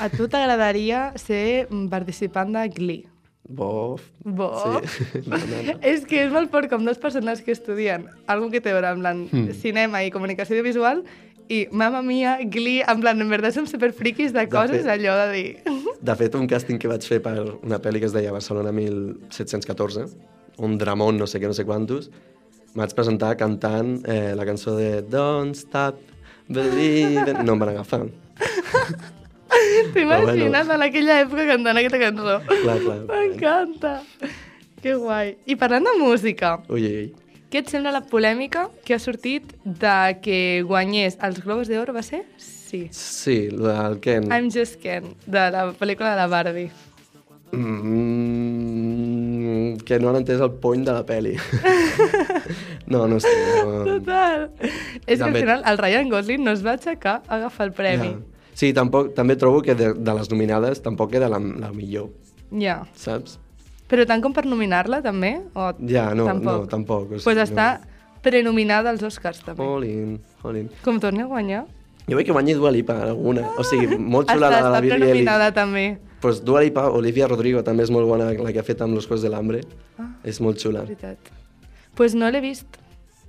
A 0.02 0.10
tu 0.10 0.26
t'agradaria 0.26 1.12
ser 1.22 1.68
participant 1.94 2.58
de 2.58 2.66
Glee? 2.74 3.19
Bof. 3.48 4.02
Bo. 4.24 4.50
Sí. 4.86 5.22
No, 5.26 5.36
no, 5.38 5.62
no. 5.66 5.78
És 5.82 6.04
que 6.06 6.20
és 6.26 6.30
molt 6.32 6.50
fort 6.52 6.68
com 6.70 6.84
dues 6.86 6.98
persones 7.02 7.40
que 7.42 7.52
estudien 7.52 8.06
algo 8.30 8.50
que 8.52 8.60
té 8.60 8.70
a 8.70 8.76
veure 8.76 8.92
amb 8.92 9.02
la 9.02 9.14
Hmm. 9.14 9.50
cinema 9.58 10.04
i 10.04 10.10
comunicació 10.14 10.54
audiovisual 10.56 11.02
i 11.50 11.64
Mamma 11.72 11.98
Mia, 12.06 12.36
Glee, 12.46 12.84
en 12.86 13.00
plan, 13.02 13.18
en 13.20 13.28
veritat 13.28 13.56
som 13.56 13.66
super 13.66 13.90
friquis 13.92 14.32
de 14.32 14.44
coses, 14.48 14.84
fet. 14.84 14.92
allò 15.00 15.16
de 15.26 15.32
dir... 15.34 15.56
De 16.00 16.14
fet, 16.16 16.34
un 16.38 16.46
càsting 16.48 16.78
que 16.78 16.88
vaig 16.88 17.02
fer 17.04 17.18
per 17.20 17.34
una 17.66 17.80
pel·li 17.82 17.98
que 18.00 18.06
es 18.06 18.12
deia 18.14 18.30
Barcelona 18.32 18.70
1714, 18.72 20.06
un 20.62 20.78
dramón 20.78 21.18
no 21.18 21.26
sé 21.26 21.40
què, 21.42 21.50
no 21.50 21.56
sé 21.58 21.66
quantos, 21.66 22.06
m'haig 22.78 22.94
presentar 22.94 23.34
cantant 23.36 23.98
eh, 24.06 24.30
la 24.38 24.46
cançó 24.46 24.76
de 24.78 25.02
Don't 25.02 25.56
Stop 25.58 25.98
Believing... 26.48 27.42
No 27.44 27.52
em 27.58 27.58
van 27.58 27.68
agafar. 27.74 28.04
T'imagines 29.94 30.66
bueno. 30.66 30.74
en 30.74 30.82
aquella 30.86 31.20
època 31.24 31.46
cantant 31.48 31.80
aquesta 31.80 32.00
cançó? 32.02 32.36
Clar, 32.50 32.78
clar. 32.84 33.00
M'encanta. 33.08 33.96
Que 34.80 34.94
guai. 34.96 35.34
I 35.46 35.56
parlant 35.60 35.84
de 35.84 35.96
música, 36.00 36.54
Ui, 36.72 36.86
ui, 36.86 37.08
què 37.50 37.58
et 37.64 37.70
sembla 37.72 37.90
la 37.90 38.04
polèmica 38.06 38.68
que 38.86 38.94
ha 38.94 39.00
sortit 39.02 39.42
de 39.64 39.94
que 40.22 40.62
guanyés 40.68 41.16
els 41.26 41.40
Globos 41.42 41.66
d'Or, 41.66 41.90
va 41.96 42.02
ser? 42.06 42.22
Sí. 42.38 42.88
Sí, 42.94 43.48
el 43.50 43.98
Ken. 44.04 44.30
I'm 44.30 44.50
Just 44.54 44.78
Ken, 44.78 45.16
de 45.26 45.50
la 45.50 45.74
pel·lícula 45.74 46.12
de 46.14 46.18
la 46.20 46.28
Barbie. 46.30 46.70
Mm, 47.50 48.70
que 49.82 49.98
no 49.98 50.10
han 50.10 50.20
entès 50.20 50.38
el 50.38 50.52
point 50.62 50.86
de 50.86 50.92
la 50.94 51.02
peli. 51.06 51.34
no, 52.86 53.08
no 53.10 53.18
sé. 53.18 53.34
No... 53.64 53.82
Total. 53.96 54.46
És 55.06 55.18
que 55.18 55.26
al 55.26 55.34
final 55.34 55.66
el 55.66 55.78
Ryan 55.82 56.08
Gosling 56.12 56.44
no 56.46 56.52
es 56.54 56.62
va 56.62 56.72
aixecar 56.78 57.16
a 57.26 57.34
agafar 57.40 57.66
el 57.66 57.74
premi. 57.74 58.10
Ja. 58.14 58.18
Sí, 58.60 58.72
tampoc, 58.76 59.14
també 59.16 59.36
trobo 59.40 59.62
que 59.64 59.74
de, 59.78 59.92
de 59.96 60.14
les 60.18 60.28
nominades 60.32 60.82
tampoc 60.84 61.14
era 61.16 61.28
la, 61.32 61.38
la 61.40 61.70
millor, 61.72 62.10
Ja. 62.52 62.82
saps? 62.98 63.38
Però 63.90 64.04
tant 64.06 64.20
com 64.22 64.34
per 64.36 64.44
nominar-la, 64.46 65.00
també? 65.02 65.32
O 65.54 65.70
Ja, 65.88 66.10
no, 66.14 66.26
tampoc? 66.28 66.60
no, 66.64 66.66
tampoc. 66.70 67.06
o 67.06 67.08
Doncs 67.14 67.24
sigui, 67.24 67.34
pues 67.40 67.48
està 67.50 67.68
prenominada 68.22 68.90
als 68.92 69.02
Oscars, 69.02 69.40
també. 69.46 69.64
Jolín, 69.64 70.18
jolín. 70.42 70.68
Com 70.84 71.00
torni 71.00 71.22
a 71.24 71.26
guanyar. 71.30 71.64
Jo 72.10 72.16
veig 72.18 72.26
que 72.26 72.32
guanyi 72.34 72.54
Dua 72.58 72.70
Lipa, 72.74 72.98
alguna. 73.06 73.46
O 73.58 73.64
sigui, 73.64 73.96
molt 73.98 74.28
xula 74.30 74.48
està, 74.48 74.50
la 74.50 74.50
de 74.50 74.60
està 74.60 74.70
la 74.74 74.80
Billie 74.80 74.94
Eilish. 74.96 75.08
prenominada, 75.10 75.48
també. 75.56 75.84
Pues 76.20 76.42
Dua 76.44 76.60
Lipa, 76.62 76.88
Olivia 76.90 77.26
Rodrigo 77.28 77.62
també 77.64 77.82
és 77.86 77.90
molt 77.90 78.06
bona, 78.06 78.32
la 78.32 78.52
que 78.52 78.58
ha 78.60 78.66
fet 78.66 78.82
amb 78.82 78.94
Los 78.94 79.06
Juegos 79.06 79.22
del 79.22 79.34
Hambre. 79.34 79.62
Ah. 79.98 80.10
És 80.24 80.40
molt 80.40 80.58
xula. 80.58 80.82
veritat. 80.82 81.16
Doncs 81.18 81.94
pues 81.96 82.14
no 82.14 82.30
l'he 82.30 82.40
vist, 82.40 82.66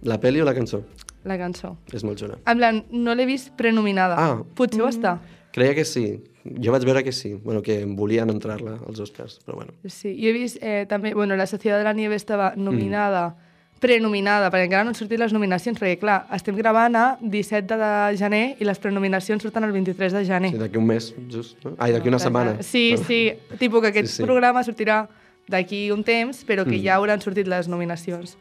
La 0.04 0.20
peli 0.20 0.42
o 0.42 0.46
la 0.46 0.54
cançó? 0.54 0.82
La 1.24 1.38
cançó. 1.38 1.78
És 1.94 2.04
molt 2.04 2.20
xula. 2.20 2.38
En 2.48 2.58
plan, 2.58 2.84
no 2.92 3.14
l'he 3.16 3.26
vist 3.26 3.52
prenominada. 3.56 4.16
Ah. 4.18 4.42
Potser 4.56 4.82
ho 4.82 4.88
està. 4.90 5.20
Creia 5.52 5.76
que 5.76 5.86
sí. 5.86 6.22
Jo 6.64 6.72
vaig 6.72 6.84
veure 6.86 7.04
que 7.04 7.12
sí. 7.12 7.36
Bueno, 7.36 7.62
que 7.62 7.84
volien 7.86 8.30
entrar-la 8.30 8.80
als 8.88 9.00
Oscars, 9.00 9.40
però 9.46 9.56
bueno. 9.58 9.74
Sí, 9.86 10.16
jo 10.22 10.30
he 10.30 10.34
vist 10.34 10.58
eh, 10.62 10.86
també... 10.90 11.14
Bueno, 11.14 11.36
la 11.36 11.46
Societat 11.46 11.80
de 11.80 11.84
la 11.84 11.94
Nieve 11.94 12.16
estava 12.16 12.54
Mm. 12.56 12.64
nominada, 12.64 13.36
prenominada, 13.80 14.50
perquè 14.52 14.66
encara 14.68 14.84
no 14.86 14.90
han 14.92 14.96
sortit 14.96 15.20
les 15.20 15.34
nominacions, 15.34 15.80
perquè, 15.82 15.98
clar, 16.00 16.28
estem 16.34 16.56
gravant 16.56 16.96
a 16.96 17.06
17 17.22 17.78
de 17.78 18.18
gener 18.18 18.44
i 18.62 18.66
les 18.66 18.78
prenominacions 18.80 19.42
surten 19.42 19.64
el 19.66 19.72
23 19.74 20.14
de 20.14 20.26
gener. 20.26 20.52
Sí, 20.54 20.58
d'aquí 20.62 20.78
un 20.78 20.86
mes, 20.88 21.14
just. 21.30 21.58
No? 21.66 21.76
Ai, 21.80 21.92
d'aquí 21.92 22.10
una 22.10 22.20
setmana. 22.22 22.58
Sí, 22.62 22.96
sí. 23.08 23.34
Tipo 23.60 23.82
que 23.82 23.88
aquest 23.90 24.10
Sí, 24.10 24.16
sí. 24.18 24.24
programa 24.24 24.62
sortirà 24.64 25.08
d'aquí 25.50 25.92
un 25.92 26.04
temps, 26.04 26.44
però 26.46 26.64
que 26.64 26.78
Mm. 26.78 26.84
ja 26.86 26.96
hauran 26.96 27.22
sortit 27.22 27.48
les 27.48 27.68
nominacions. 27.68 28.38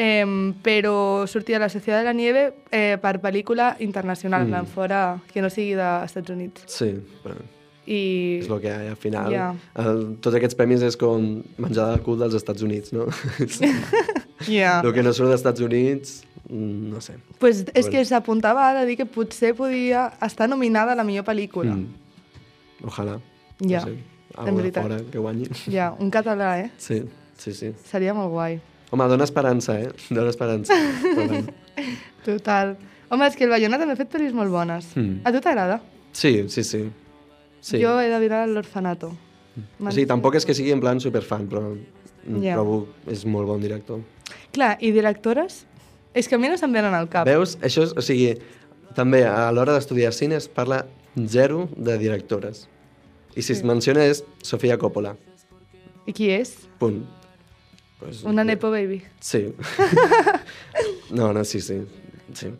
Eh, 0.00 0.54
però 0.62 1.26
sortia 1.26 1.58
la 1.58 1.68
Societat 1.68 2.04
de 2.04 2.06
la 2.06 2.12
Nieve 2.14 2.42
eh, 2.70 2.96
per 3.02 3.16
pel·lícula 3.20 3.72
internacional, 3.82 4.46
Mm. 4.46 4.66
fora 4.70 5.18
que 5.32 5.42
no 5.42 5.50
sigui 5.50 5.74
dels 5.74 6.04
Estats 6.12 6.30
Units. 6.30 6.62
Sí, 6.70 6.92
I... 7.88 8.38
és 8.42 8.48
el 8.48 8.60
que 8.60 8.68
hi 8.68 8.70
ha, 8.70 8.90
al 8.92 8.96
final. 9.00 9.32
Ja. 9.32 9.48
El, 9.74 10.02
tots 10.22 10.36
aquests 10.36 10.54
premis 10.54 10.82
és 10.86 10.96
com 11.00 11.42
menjar 11.58 11.88
del 11.90 12.02
cul 12.06 12.18
dels 12.20 12.34
Estats 12.38 12.62
Units, 12.62 12.92
no? 12.92 13.06
Yeah. 14.46 14.82
el 14.86 14.92
que 14.94 15.02
no 15.02 15.10
surt 15.12 15.32
dels 15.32 15.40
Estats 15.40 15.60
Units, 15.60 16.22
mm, 16.48 16.90
no 16.92 17.00
sé. 17.02 17.16
Pues 17.40 17.64
és 17.74 17.86
Bueno. 17.88 17.90
que 17.90 18.04
s'apuntava 18.04 18.68
ara 18.68 18.80
a 18.82 18.84
dir 18.86 18.96
que 18.96 19.04
potser 19.06 19.54
podia 19.56 20.12
estar 20.22 20.48
nominada 20.48 20.92
a 20.92 20.94
la 20.94 21.02
millor 21.02 21.24
pel·lícula. 21.24 21.74
Mm. 21.74 22.86
Ojalà. 22.86 23.18
Ja, 23.58 23.80
No 23.80 23.86
sé, 23.86 23.96
en 24.38 24.44
de 24.44 24.52
veritat. 24.62 24.82
fora 24.84 25.00
que 25.10 25.18
guanyi. 25.18 25.48
Ja, 25.72 25.90
un 25.98 26.10
català, 26.10 26.60
eh? 26.60 26.70
Sí, 26.78 27.02
sí, 27.36 27.52
sí. 27.52 27.72
Seria 27.84 28.14
molt 28.14 28.30
guai. 28.30 28.60
Home, 28.90 29.08
dona 29.10 29.26
esperança, 29.28 29.76
eh? 29.80 29.90
Dona 30.08 30.30
esperança. 30.32 30.76
Total. 32.28 32.76
Home, 33.08 33.28
és 33.28 33.36
que 33.36 33.44
el 33.44 33.52
Bayona 33.52 33.78
també 33.80 33.94
ha 33.96 34.00
fet 34.00 34.10
pel·lis 34.12 34.34
molt 34.36 34.52
bones. 34.52 34.90
Mm. 34.96 35.20
A 35.28 35.32
tu 35.34 35.42
t'agrada? 35.44 35.78
Sí, 36.16 36.48
sí, 36.48 36.64
sí. 36.64 36.82
sí. 37.60 37.80
Jo 37.82 37.98
he 38.00 38.08
de 38.08 38.20
mirar 38.22 38.46
l'Orfanato. 38.48 39.12
O 39.58 39.90
sigui, 39.90 40.06
tampoc 40.08 40.38
és 40.38 40.46
que 40.46 40.54
sigui 40.56 40.72
en 40.74 40.80
plan 40.80 41.00
superfan, 41.02 41.48
però 41.50 41.64
yeah. 42.28 42.54
trobo 42.54 42.86
és 43.10 43.24
molt 43.28 43.48
bon 43.50 43.60
director. 43.62 44.00
Clar, 44.54 44.76
i 44.80 44.92
directores? 44.94 45.64
És 46.16 46.28
que 46.28 46.38
a 46.38 46.40
mi 46.40 46.50
no 46.50 46.56
se'm 46.60 46.72
venen 46.74 46.96
al 46.96 47.10
cap. 47.12 47.28
Veus? 47.28 47.56
Això 47.64 47.84
és, 47.86 47.94
o 47.96 48.04
sigui, 48.04 48.32
també 48.96 49.24
a 49.28 49.48
l'hora 49.52 49.76
d'estudiar 49.76 50.14
cine 50.16 50.38
es 50.38 50.48
parla 50.48 50.84
zero 51.28 51.66
de 51.76 51.98
directores. 52.00 52.66
I 53.36 53.44
si 53.44 53.54
es 53.54 53.62
menciona 53.66 54.06
és 54.08 54.24
Sofia 54.42 54.78
Coppola. 54.80 55.14
I 56.08 56.14
qui 56.16 56.30
és? 56.32 56.54
Punt. 56.80 57.02
Pues, 57.98 58.22
Una 58.22 58.44
Nepo 58.44 58.70
Baby. 58.70 59.02
Sí. 59.20 59.54
no, 61.10 61.32
no, 61.32 61.44
sí, 61.44 61.60
sí. 61.60 61.80
sí. 62.32 62.52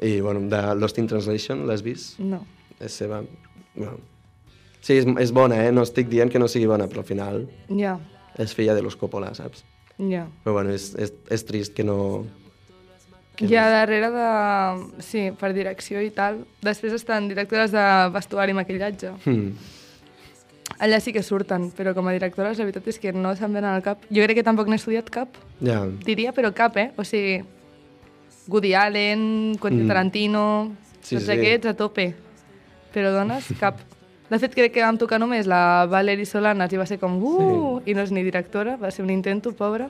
I, 0.00 0.20
bueno, 0.20 0.40
de 0.40 0.74
Lost 0.76 0.98
in 0.98 1.06
Translation, 1.06 1.66
l'has 1.66 1.82
vist? 1.82 2.18
No. 2.18 2.44
És 2.78 2.94
seva... 3.00 3.22
Bueno. 3.74 3.98
Sí, 4.84 4.98
és, 5.00 5.06
és 5.18 5.32
bona, 5.32 5.58
eh? 5.64 5.72
No 5.72 5.82
estic 5.86 6.10
dient 6.12 6.30
que 6.30 6.38
no 6.38 6.46
sigui 6.50 6.66
bona, 6.68 6.86
però 6.90 7.00
al 7.02 7.08
final 7.08 7.44
Ja, 7.72 7.96
és 8.38 8.52
filla 8.54 8.74
de 8.76 8.82
los 8.84 8.96
Coppola, 9.00 9.32
saps? 9.34 9.64
ja. 9.96 10.26
Però 10.44 10.56
bueno, 10.58 10.74
és, 10.74 10.90
és, 10.98 11.14
és 11.30 11.44
trist 11.46 11.74
que 11.74 11.86
no... 11.86 12.26
Que 13.34 13.48
Ja 13.50 13.64
darrere 13.70 14.10
de... 14.14 14.26
Sí, 15.02 15.30
per 15.38 15.54
direcció 15.56 16.02
i 16.04 16.10
tal. 16.14 16.44
Després 16.62 16.92
estan 16.94 17.26
directores 17.30 17.72
de 17.74 17.86
vestuari 18.14 18.54
i 18.54 18.58
maquillatge. 18.60 19.14
no... 19.14 19.22
Hmm. 19.24 19.72
Allà 20.84 20.98
sí 21.00 21.14
que 21.14 21.22
surten, 21.24 21.70
però 21.72 21.94
com 21.96 22.08
a 22.10 22.12
directores 22.12 22.58
la 22.60 22.66
veritat 22.66 22.88
és 22.92 22.98
que 23.00 23.12
no 23.16 23.32
se'm 23.38 23.54
venen 23.56 23.70
al 23.72 23.82
cap. 23.84 24.02
Jo 24.12 24.24
crec 24.26 24.36
que 24.40 24.44
tampoc 24.46 24.68
n'he 24.68 24.76
estudiat 24.80 25.08
cap, 25.14 25.38
Ja, 25.64 25.78
diria, 26.04 26.32
però 26.36 26.50
cap, 26.52 26.76
eh? 26.76 26.90
O 27.00 27.04
sigui, 27.08 27.38
Woody 28.48 28.74
Allen, 28.76 29.56
Quentin 29.60 29.84
Mm. 29.86 29.88
Tarantino, 29.88 30.44
Sí, 31.00 31.16
tots 31.16 31.26
sí. 31.26 31.32
aquests 31.32 31.66
a 31.70 31.74
tope. 31.78 32.14
Però 32.94 33.10
dones, 33.12 33.48
cap. 33.60 33.78
De 34.30 34.38
fet, 34.40 34.54
crec 34.54 34.72
que 34.72 34.82
vam 34.82 34.96
tocar 34.98 35.18
només 35.20 35.46
la 35.46 35.86
Valerie 35.86 36.26
Solanas 36.26 36.72
i 36.72 36.76
va 36.80 36.86
ser 36.86 36.98
com, 36.98 37.16
uh, 37.22 37.80
i 37.86 37.94
no 37.94 38.02
és 38.02 38.10
ni 38.12 38.22
directora, 38.24 38.76
va 38.80 38.90
ser 38.90 39.04
un 39.04 39.10
intento, 39.10 39.52
pobra. 39.52 39.88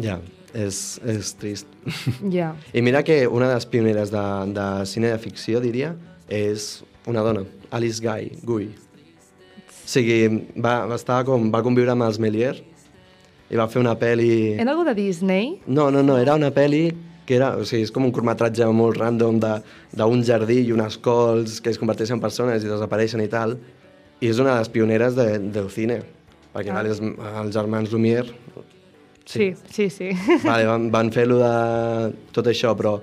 ja, 0.00 0.18
és, 0.54 1.00
és 1.06 1.34
trist. 1.38 1.66
Ja. 2.36 2.54
I 2.72 2.82
mira 2.82 3.02
que 3.02 3.26
una 3.26 3.48
de 3.48 3.54
les 3.54 3.66
pioneres 3.66 4.10
de, 4.10 4.24
de 4.54 4.86
cine 4.86 5.08
de 5.08 5.18
ficció, 5.18 5.60
diria, 5.60 5.94
és 6.28 6.82
una 7.06 7.20
dona, 7.22 7.44
Alice 7.70 8.00
Guy, 8.02 8.38
Guy. 8.42 8.74
O 9.88 9.90
sigui, 9.90 10.18
va, 10.60 10.82
va, 10.84 10.96
estar 10.98 11.22
com, 11.24 11.46
va 11.54 11.62
conviure 11.64 11.94
amb 11.94 12.04
els 12.04 12.18
Méliès 12.20 12.58
i 13.48 13.56
va 13.56 13.64
fer 13.72 13.80
una 13.80 13.94
pel·li... 13.96 14.58
Era 14.60 14.74
algú 14.74 14.82
de 14.84 14.92
Disney? 14.98 15.54
No, 15.66 15.86
no, 15.90 16.02
no, 16.04 16.18
era 16.20 16.34
una 16.36 16.50
pel·li 16.52 16.90
que 17.24 17.36
era, 17.38 17.54
o 17.56 17.64
sigui, 17.64 17.86
és 17.86 17.92
com 17.92 18.04
un 18.04 18.12
curtmetratge 18.12 18.66
molt 18.76 18.98
random 19.00 19.38
de- 19.40 19.54
d'un 19.96 20.20
jardí 20.24 20.58
i 20.66 20.72
unes 20.76 20.98
cols 21.00 21.58
que 21.64 21.72
es 21.72 21.78
converteixen 21.80 22.18
en 22.18 22.20
persones 22.24 22.64
i 22.64 22.68
desapareixen 22.68 23.22
i 23.24 23.28
tal. 23.32 23.56
I 24.20 24.28
és 24.28 24.38
una 24.42 24.52
de 24.54 24.58
les 24.60 24.68
pioneres 24.74 25.16
de, 25.16 25.26
del 25.56 25.70
cine, 25.72 26.02
perquè 26.52 26.72
Ah. 26.74 26.82
els, 26.84 27.00
els 27.00 27.54
germans 27.56 27.92
Lumière 27.92 28.28
Sí, 29.28 29.54
sí, 29.72 29.88
sí. 29.92 30.10
vale, 30.44 30.66
van, 30.68 30.90
van 30.92 31.10
fer 31.12 31.26
lo 31.28 31.36
de 31.40 32.12
tot 32.32 32.46
això, 32.48 32.74
però 32.76 32.94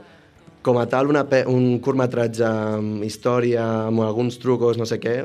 com 0.65 0.77
a 0.81 0.85
tal 0.89 1.09
una 1.09 1.21
un 1.49 1.79
curtmetratge 1.79 2.45
amb 2.45 3.03
història, 3.05 3.65
amb 3.89 4.01
alguns 4.01 4.37
trucos, 4.41 4.77
no 4.77 4.85
sé 4.89 4.97
què, 4.99 5.19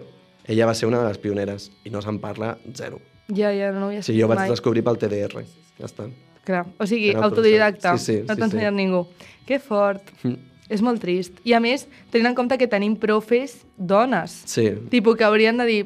ella 0.51 0.67
va 0.67 0.75
ser 0.75 0.89
una 0.91 1.01
de 1.03 1.09
les 1.09 1.19
pioneres 1.23 1.71
i 1.87 1.91
no 1.95 2.03
se'n 2.03 2.19
parla 2.23 2.57
zero. 2.75 2.99
ja, 3.31 3.53
ja, 3.55 3.71
no 3.73 3.89
ho 3.89 4.03
sigui, 4.03 4.21
jo 4.21 4.29
vaig 4.29 4.41
mai. 4.45 4.51
descobrir 4.51 4.83
pel 4.85 4.99
TDR, 4.99 5.45
ja 5.79 5.87
està. 5.87 6.09
Clar. 6.45 6.65
O 6.81 6.87
sigui, 6.89 7.11
Era 7.15 7.25
autodidacta. 7.29 7.97
Sí, 7.99 8.05
sí, 8.05 8.19
no 8.27 8.35
sí, 8.35 8.41
t'ha 8.41 8.47
ensenyat 8.49 8.73
sí. 8.73 8.77
ningú. 8.77 9.05
Que 9.47 9.59
fort. 9.63 10.03
Mm. 10.25 10.37
És 10.71 10.83
molt 10.83 11.01
trist. 11.03 11.39
I 11.45 11.53
a 11.55 11.61
més, 11.61 11.85
tenint 12.11 12.31
en 12.31 12.35
compte 12.39 12.57
que 12.59 12.67
tenim 12.71 12.95
profes 12.97 13.59
dones. 13.77 14.31
Sí, 14.47 14.69
Tipo 14.91 15.15
que 15.19 15.25
haurien 15.27 15.59
de 15.59 15.67
dir... 15.67 15.81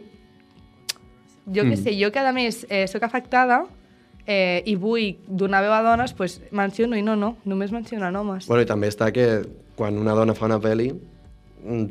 Jo 1.46 1.62
què 1.64 1.74
Mm. 1.74 1.82
sé, 1.82 1.92
jo 2.00 2.10
que 2.12 2.18
a 2.20 2.32
més 2.32 2.62
eh, 2.70 2.86
sóc 2.88 3.02
afectada 3.04 3.66
eh, 4.26 4.62
i 4.64 4.76
vull 4.80 5.16
donar 5.28 5.60
veu 5.62 5.72
a 5.76 5.82
dones, 5.84 6.14
pues 6.16 6.38
menciono 6.52 6.96
i 6.96 7.02
no, 7.02 7.16
no, 7.16 7.36
només 7.44 7.72
mencionen 7.72 8.16
homes. 8.16 8.46
Bueno, 8.48 8.62
i 8.62 8.66
també 8.66 8.88
està 8.88 9.10
que 9.12 9.42
quan 9.76 9.98
una 10.00 10.14
dona 10.16 10.32
fa 10.34 10.46
una 10.46 10.56
pel·li 10.60 10.94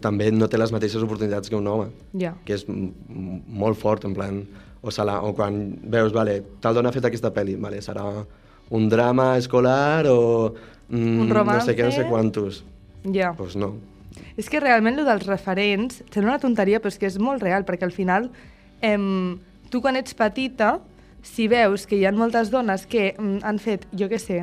també 0.01 0.31
no 0.31 0.47
té 0.47 0.57
les 0.57 0.71
mateixes 0.71 1.01
oportunitats 1.03 1.49
que 1.49 1.55
un 1.57 1.67
home, 1.67 1.87
Ja. 2.13 2.35
que 2.45 2.53
és 2.53 2.65
m- 2.69 2.91
m- 3.09 3.41
molt 3.47 3.77
fort, 3.79 4.05
en 4.05 4.13
plan... 4.13 4.43
O, 4.83 4.91
serà, 4.91 5.21
o 5.23 5.29
quan 5.33 5.77
veus, 5.87 6.11
vale, 6.11 6.41
tal 6.59 6.75
dona 6.75 6.89
ha 6.89 6.91
fet 6.91 7.05
aquesta 7.07 7.29
pel·li, 7.31 7.53
vale, 7.55 7.77
serà 7.81 8.03
un 8.75 8.89
drama 8.91 9.37
escolar 9.39 10.03
o 10.11 10.53
mm, 10.89 11.29
no 11.31 11.59
sé 11.63 11.71
què, 11.77 11.85
no 11.87 11.91
sé 11.95 12.03
quantos. 12.09 12.65
Ja. 13.05 13.29
Doncs 13.31 13.37
pues 13.37 13.55
no. 13.55 13.69
És 14.35 14.49
que 14.51 14.59
realment 14.59 14.99
el 14.99 15.05
dels 15.07 15.23
referents 15.25 16.01
sembla 16.11 16.33
una 16.33 16.39
tonteria, 16.43 16.81
però 16.83 16.91
és 16.91 16.99
que 16.99 17.07
és 17.07 17.15
molt 17.17 17.41
real, 17.41 17.63
perquè 17.63 17.87
al 17.87 17.95
final 17.95 18.27
em, 18.81 19.39
tu 19.71 19.79
quan 19.81 19.95
ets 19.95 20.13
petita, 20.19 20.81
si 21.23 21.47
veus 21.47 21.87
que 21.87 21.95
hi 21.95 22.03
ha 22.05 22.11
moltes 22.11 22.51
dones 22.51 22.83
que 22.85 23.13
mm, 23.17 23.39
han 23.47 23.59
fet, 23.63 23.87
jo 23.95 24.09
què 24.11 24.19
sé, 24.19 24.41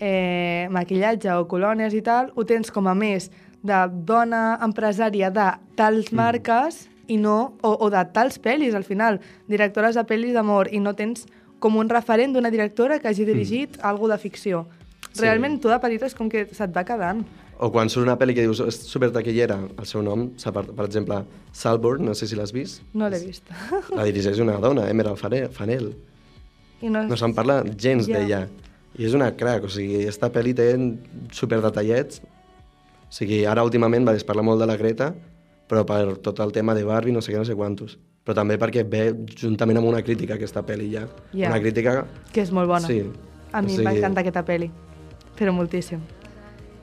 eh, 0.00 0.66
maquillatge 0.74 1.30
o 1.38 1.46
colònies 1.46 1.94
i 1.94 2.02
tal, 2.02 2.32
ho 2.34 2.42
tens 2.44 2.72
com 2.74 2.88
a 2.90 2.94
més 2.98 3.30
de 3.66 3.80
dona 4.06 4.58
empresària 4.64 5.30
de 5.30 5.48
tals 5.76 6.12
Mm. 6.12 6.16
marques 6.16 6.88
i 7.08 7.16
no, 7.18 7.54
o, 7.62 7.70
o 7.86 7.90
de 7.90 8.02
tals 8.12 8.38
pel·lis, 8.42 8.74
al 8.74 8.84
final, 8.84 9.20
directores 9.48 9.94
de 9.94 10.02
pel·lis 10.06 10.32
d'amor, 10.34 10.68
i 10.72 10.80
no 10.80 10.94
tens 10.94 11.26
com 11.58 11.76
un 11.76 11.88
referent 11.88 12.32
d'una 12.34 12.50
directora 12.50 12.98
que 12.98 13.08
hagi 13.08 13.24
dirigit 13.24 13.76
mm. 13.78 13.84
alguna 13.86 14.14
de 14.16 14.22
ficció. 14.22 14.66
Sí. 15.12 15.22
Realment, 15.22 15.60
tu 15.60 15.68
de 15.68 15.78
petita 15.80 16.06
és 16.06 16.14
com 16.14 16.28
que 16.28 16.46
se't 16.52 16.74
va 16.76 16.84
quedant. 16.84 17.22
O 17.58 17.70
quan 17.72 17.88
surt 17.88 18.04
una 18.04 18.18
pel·li 18.20 18.34
que 18.36 18.42
dius, 18.44 18.58
és 18.60 18.76
supertaquillera, 18.90 19.56
el 19.80 19.86
seu 19.88 20.02
nom, 20.04 20.26
per, 20.36 20.64
per 20.76 20.84
exemple, 20.84 21.22
Salborn, 21.56 22.04
no 22.04 22.12
sé 22.14 22.26
si 22.28 22.36
l'has 22.36 22.52
vist, 22.52 22.82
No 22.92 23.08
l'he 23.08 23.18
vist. 23.22 23.44
la 23.96 24.04
dirigeix 24.04 24.38
una 24.44 24.58
dona, 24.60 24.90
Emerald 24.90 25.16
Fane- 25.16 25.48
Fanel. 25.48 25.94
I 26.82 26.90
no, 26.90 27.06
No 27.08 27.16
se'n 27.16 27.32
parla 27.34 27.62
gens 27.76 28.06
Ja. 28.08 28.18
d'ella. 28.18 28.42
I 28.98 29.06
és 29.06 29.14
una 29.14 29.30
crac, 29.36 29.64
o 29.64 29.68
sigui, 29.72 30.04
esta 30.04 30.28
pel·li 30.32 30.52
té 30.54 30.68
superdetallets. 31.32 32.20
O 33.08 33.12
sigui, 33.12 33.44
ara 33.46 33.62
últimament 33.64 34.06
va 34.06 34.14
es 34.14 34.24
parla 34.24 34.42
molt 34.42 34.60
de 34.60 34.66
la 34.66 34.76
Greta, 34.76 35.14
però 35.68 35.84
per 35.86 36.16
tot 36.22 36.40
el 36.40 36.52
tema 36.52 36.74
de 36.74 36.84
Barbie, 36.84 37.12
no 37.12 37.20
sé 37.22 37.32
què, 37.32 37.38
no 37.38 37.44
sé 37.44 37.54
quantos. 37.54 37.98
Però 38.26 38.34
també 38.34 38.56
perquè 38.58 38.82
ve 38.88 39.12
juntament 39.38 39.78
amb 39.78 39.86
una 39.86 40.02
crítica 40.02 40.34
aquesta 40.34 40.62
pel·li 40.66 40.90
ja. 40.92 41.06
Ja. 41.32 41.48
Una 41.50 41.60
crítica... 41.60 42.06
que 42.32 42.40
és 42.42 42.50
molt 42.52 42.68
bona. 42.68 42.86
Sí. 42.86 43.04
A 43.52 43.62
mi 43.62 43.72
O 43.74 43.76
sigui- 43.76 43.96
encantar 43.98 44.22
aquesta 44.24 44.44
pel·li, 44.44 44.70
però 45.38 45.52
moltíssim. 45.54 46.00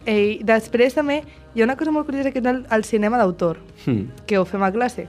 I 0.08 0.39
després 0.44 0.96
també 0.96 1.22
hi 1.56 1.62
ha 1.62 1.65
una 1.68 1.75
cosa 1.80 1.92
molt 1.92 2.06
curiosa 2.08 2.32
que 2.32 2.39
és 2.39 2.46
el, 2.46 2.65
el 2.72 2.84
cinema 2.84 3.18
d'autor, 3.20 3.60
Hmm. 3.86 4.08
que 4.25 4.38
ho 4.39 4.46
fem 4.46 4.63
a 4.63 4.72
classe. 4.72 5.08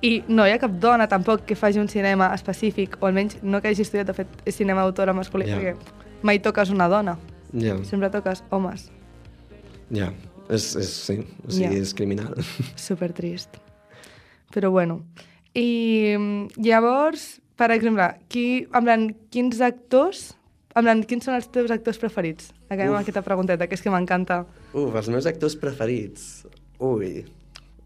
I 0.00 0.22
no 0.28 0.46
hi 0.46 0.52
ha 0.52 0.58
cap 0.58 0.70
dona 0.80 1.08
tampoc 1.08 1.44
que 1.44 1.56
faci 1.56 1.78
un 1.80 1.88
cinema 1.88 2.30
específic, 2.34 2.96
o 3.00 3.06
almenys 3.06 3.38
no 3.42 3.60
que 3.60 3.68
hagi 3.68 3.82
estudiat 3.82 4.06
de 4.06 4.14
fet 4.14 4.28
cinema 4.52 4.82
d'autor 4.82 5.12
masculí, 5.12 5.46
Ja. 5.48 5.56
perquè 5.58 5.74
mai 6.22 6.38
toques 6.40 6.70
una 6.70 6.88
dona, 6.88 7.18
Ja, 7.52 7.76
sempre 7.84 8.10
toques 8.10 8.44
homes. 8.50 8.90
ja. 9.90 10.12
És, 10.48 10.70
és, 10.80 10.88
sí, 11.04 11.18
o 11.44 11.50
sigui, 11.52 11.64
Ja. 11.76 11.82
és 11.82 11.92
criminal. 11.94 12.34
Super 12.88 13.12
trist. 13.12 13.58
Però 14.54 14.70
bueno. 14.72 15.02
I 15.54 16.14
mm, 16.16 16.60
llavors, 16.64 17.40
per 17.56 17.70
exemple, 17.74 18.06
qui, 18.32 18.66
en 18.72 18.84
plan, 18.84 19.08
quins 19.32 19.60
actors, 19.64 20.34
en 20.78 20.84
plan, 20.86 21.02
quins 21.08 21.24
són 21.26 21.34
els 21.36 21.48
teus 21.52 21.70
actors 21.74 21.98
preferits? 22.00 22.52
Acabem 22.68 22.92
Uf. 22.92 22.96
amb 22.96 23.02
aquesta 23.02 23.22
pregunteta, 23.26 23.66
que 23.66 23.74
és 23.76 23.82
que 23.82 23.90
m'encanta. 23.92 24.42
Uf, 24.72 24.94
els 24.94 25.08
meus 25.12 25.26
actors 25.26 25.56
preferits. 25.58 26.46
Ui. 26.78 27.24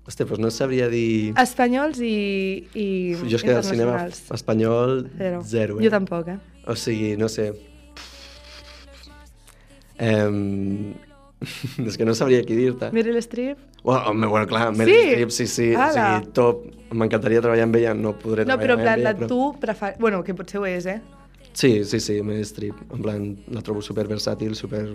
Hòstia, 0.03 0.27
doncs 0.27 0.43
no 0.43 0.51
sabria 0.51 0.89
dir... 0.91 1.33
Espanyols 1.39 2.01
i, 2.03 2.67
i 2.75 2.87
jo 3.23 3.39
és 3.39 3.45
que 3.47 3.55
del 3.55 3.63
cinema 3.63 4.01
espanyol, 4.35 5.05
Zero. 5.17 5.43
zero. 5.47 5.79
eh? 5.79 5.85
Jo 5.87 5.93
tampoc, 5.95 6.29
eh? 6.35 6.39
O 6.67 6.75
sigui, 6.79 7.15
no 7.17 7.29
sé... 7.31 7.53
Um, 10.03 10.95
és 11.87 11.97
que 11.99 12.05
no 12.05 12.15
sabria 12.15 12.43
qui 12.47 12.55
dir-te. 12.57 12.91
Meryl 12.93 13.17
Streep? 13.23 13.59
Bueno, 13.83 14.03
home, 14.11 14.27
bueno, 14.27 14.47
clar, 14.47 14.71
Meryl 14.77 14.95
Sí? 14.95 15.09
Streep, 15.11 15.31
sí, 15.31 15.47
sí. 15.47 15.75
O 15.75 15.81
Ala. 15.81 16.21
sigui, 16.21 16.33
top. 16.33 16.67
M'encantaria 16.93 17.41
treballar 17.41 17.65
amb 17.65 17.77
ella, 17.81 17.95
no 17.95 18.13
podré 18.19 18.45
No, 18.45 18.57
treballar 18.57 18.63
però 18.63 18.79
en 18.79 18.83
plan, 18.83 18.99
amb 18.99 19.05
de 19.05 19.25
ella. 19.25 19.29
tu 19.29 19.59
prefer... 19.61 19.95
Bueno, 19.99 20.23
que 20.23 20.35
potser 20.35 20.61
ho 20.61 20.67
és, 20.67 20.87
eh? 20.87 21.01
Sí, 21.53 21.85
sí, 21.85 22.01
sí, 22.01 22.21
Meryl 22.23 22.45
Streep. 22.45 22.75
En 22.93 23.03
plan, 23.03 23.25
la 23.53 23.63
trobo 23.63 23.83
super 23.83 24.07
versàtil, 24.09 24.55
super 24.55 24.87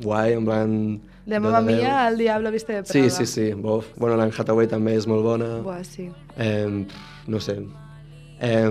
guai, 0.00 0.32
en 0.34 0.44
plan... 0.44 0.72
De 1.24 1.38
Mamma 1.40 1.60
veu. 1.60 1.76
Mia, 1.78 2.08
El 2.08 2.18
Diablo 2.18 2.50
viste 2.52 2.72
de 2.74 2.82
Sí, 2.84 3.00
Prada. 3.06 3.10
sí, 3.10 3.26
sí. 3.26 3.52
Bof. 3.54 3.86
Bueno, 3.96 4.16
l'Anne 4.16 4.32
Hathaway 4.36 4.66
també 4.68 4.96
és 4.98 5.06
molt 5.08 5.22
bona. 5.24 5.46
Buah, 5.64 5.84
sí. 5.84 6.10
Eh, 6.36 6.84
no 7.26 7.40
sé. 7.40 7.58
Eh, 8.40 8.68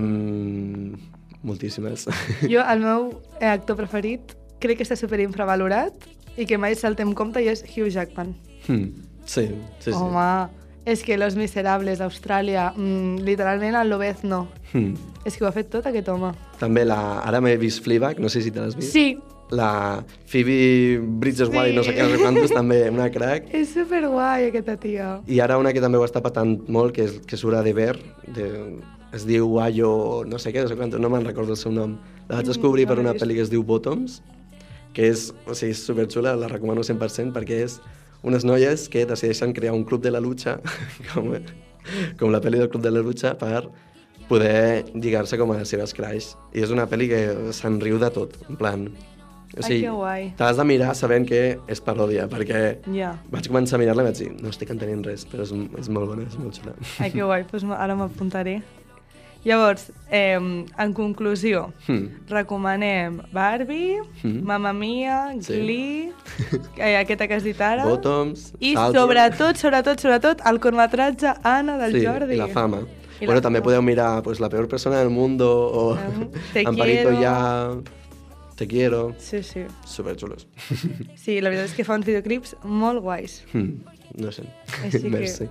moltíssimes. 1.42 2.08
Jo, 2.50 2.62
el 2.70 2.80
meu 2.84 3.10
eh, 3.40 3.48
actor 3.50 3.76
preferit, 3.80 4.36
crec 4.64 4.78
que 4.80 4.86
està 4.86 4.96
super 5.00 5.20
infravalorat 5.24 6.06
i 6.38 6.46
que 6.50 6.58
mai 6.58 6.76
saltem 6.76 7.14
compte 7.14 7.42
i 7.44 7.48
és 7.52 7.64
Hugh 7.64 7.90
Jackman. 7.94 8.34
Hmm. 8.68 8.90
Sí, 9.26 9.48
sí, 9.80 9.92
sí. 9.92 9.96
Home, 9.96 10.50
és 10.86 11.04
que 11.04 11.18
Los 11.18 11.36
Miserables, 11.40 12.02
Austràlia, 12.04 12.74
mm, 12.76 13.22
literalment 13.24 13.76
el 13.80 13.90
Lobezno. 13.90 14.48
Hmm. 14.74 14.96
És 15.24 15.38
que 15.38 15.46
ho 15.46 15.48
ha 15.48 15.54
fet 15.56 15.70
tot 15.72 15.86
aquest 15.88 16.10
home. 16.10 16.34
També 16.60 16.84
la... 16.86 17.20
Ara 17.24 17.40
m'he 17.40 17.56
vist 17.58 17.84
Fleabag, 17.86 18.20
no 18.20 18.28
sé 18.30 18.42
si 18.44 18.52
te 18.52 18.60
l'has 18.60 18.76
vist. 18.76 18.92
Sí, 18.92 19.18
La 19.54 20.04
Phoebe 20.26 20.98
Bridges-White, 21.00 21.70
Sí. 21.72 21.76
no 21.76 21.84
sé 21.84 21.94
què, 21.94 22.02
no 22.04 22.10
sé 22.16 22.22
quantos, 22.24 22.52
també 22.52 22.90
una 22.90 23.10
crac. 23.12 23.52
és 23.54 23.70
superguai 23.76 24.48
aquesta 24.48 24.76
tia. 24.78 25.20
I 25.28 25.40
ara 25.44 25.60
una 25.60 25.72
que 25.74 25.82
també 25.84 25.98
ho 26.00 26.06
està 26.08 26.22
patant 26.24 26.56
molt, 26.68 26.94
que, 26.96 27.04
és, 27.04 27.20
que 27.28 27.38
surt 27.38 27.56
a 27.60 27.62
De 27.62 27.72
Ver, 27.74 28.00
de, 28.34 28.48
es 29.14 29.28
diu 29.28 29.60
Ayo, 29.62 30.24
no 30.26 30.40
sé 30.40 30.52
què, 30.52 30.64
no 30.64 30.68
sé 30.72 30.76
quantos, 30.76 31.00
no 31.00 31.10
me'n 31.10 31.24
recordo 31.28 31.52
el 31.54 31.58
seu 31.58 31.72
nom. 31.72 32.00
La 32.30 32.38
vaig 32.40 32.48
descobrir 32.48 32.88
Mm, 32.88 32.90
no 32.90 32.96
per 32.96 33.00
una 33.04 33.14
pel·li 33.14 33.36
que 33.36 33.42
es 33.46 33.52
diu 33.52 33.62
Bottoms, 33.64 34.24
que 34.94 35.08
és, 35.10 35.32
o 35.48 35.56
sigui, 35.58 35.74
és 35.74 35.84
superxula, 35.88 36.36
la 36.38 36.48
recomano 36.52 36.84
100% 36.86 37.34
perquè 37.36 37.64
és 37.66 37.80
unes 38.24 38.46
noies 38.48 38.88
que 38.90 39.06
decideixen 39.10 39.54
crear 39.54 39.74
un 39.76 39.84
club 39.84 40.02
de 40.06 40.12
la 40.14 40.22
lucha, 40.24 40.60
com, 41.14 41.34
com 42.20 42.32
la 42.32 42.40
pel·li 42.44 42.62
del 42.62 42.70
club 42.72 42.84
de 42.86 42.92
la 42.94 43.02
lucha, 43.04 43.34
per 43.38 43.66
poder 44.30 44.86
lligar-se 44.96 45.38
com 45.38 45.52
a 45.52 45.58
les 45.60 45.70
seves 45.74 45.92
crush. 45.94 46.30
I 46.56 46.64
és 46.64 46.72
una 46.72 46.86
pel·li 46.88 47.10
que 47.12 47.24
se'n 47.54 47.82
riu 47.84 48.00
de 48.02 48.10
tot, 48.14 48.38
en 48.50 48.60
plan... 48.60 48.88
O 49.54 49.62
sigui, 49.62 49.84
t'has 50.34 50.58
de 50.58 50.64
mirar 50.66 50.96
sabent 50.98 51.28
que 51.30 51.60
és 51.70 51.82
paròdia, 51.86 52.24
perquè 52.26 52.62
Ja. 52.90 53.12
vaig 53.30 53.46
començar 53.52 53.78
a 53.78 53.82
mirar-la 53.84 54.02
i 54.02 54.08
vaig 54.08 54.18
dir, 54.18 54.30
no 54.42 54.50
estic 54.50 54.72
entenent 54.74 55.04
res, 55.06 55.28
però 55.30 55.46
és, 55.46 55.52
és 55.78 55.90
molt 55.94 56.10
bona, 56.10 56.24
és 56.26 56.40
molt 56.42 56.58
xula. 56.58 56.74
Ai, 56.98 57.12
que 57.14 57.22
guai, 57.22 57.44
doncs 57.52 57.68
ara 57.78 57.94
m'apuntaré. 58.00 58.56
Llavors, 59.44 59.92
eh, 60.10 60.36
en 60.36 60.94
conclusió, 60.94 61.74
Hmm. 61.88 62.08
recomanem 62.30 63.22
Barbie, 63.34 64.00
Mm. 64.24 64.42
Mamma 64.44 64.72
Mia, 64.74 65.34
Sí. 65.42 65.54
Glee, 65.60 66.12
eh, 66.78 66.96
aquesta 66.98 67.28
que 67.28 67.34
has 67.36 67.44
dit 67.44 67.60
ara, 67.60 67.84
Bottoms, 67.86 68.54
i 68.60 68.74
Salto. 68.74 69.02
sobretot, 69.02 69.56
sobretot, 69.58 70.00
sobretot, 70.00 70.40
el 70.46 70.60
curtmetratge 70.62 71.34
Anna 71.44 71.78
del 71.78 72.00
sí, 72.00 72.06
Jordi. 72.06 72.36
i 72.36 72.38
la 72.38 72.48
fama. 72.48 72.80
I 73.20 73.26
bueno, 73.26 73.36
la 73.36 73.42
també 73.42 73.60
fama. 73.60 73.64
podeu 73.66 73.82
mirar 73.82 74.24
pues, 74.24 74.40
La 74.40 74.50
peor 74.50 74.68
persona 74.68 74.98
del 75.00 75.10
mundo 75.10 75.50
o 75.52 75.96
Mhm. 75.96 76.30
Te 76.54 76.64
Amparito 76.66 77.10
quiero. 77.10 77.22
ya, 77.22 77.70
Te 78.56 78.68
quiero. 78.68 79.16
Sí, 79.18 79.42
sí. 79.42 79.62
Superxulos. 79.84 80.48
Sí, 81.16 81.42
la 81.42 81.50
veritat 81.50 81.70
és 81.72 81.74
que 81.74 81.84
fa 81.84 81.96
uns 81.96 82.06
videoclips 82.06 82.56
molt 82.64 83.02
guais. 83.02 83.44
Hmm, 83.52 83.80
no 84.16 84.32
sé. 84.32 84.44
Així 84.84 85.02
que- 85.02 85.10
Merci. 85.18 85.50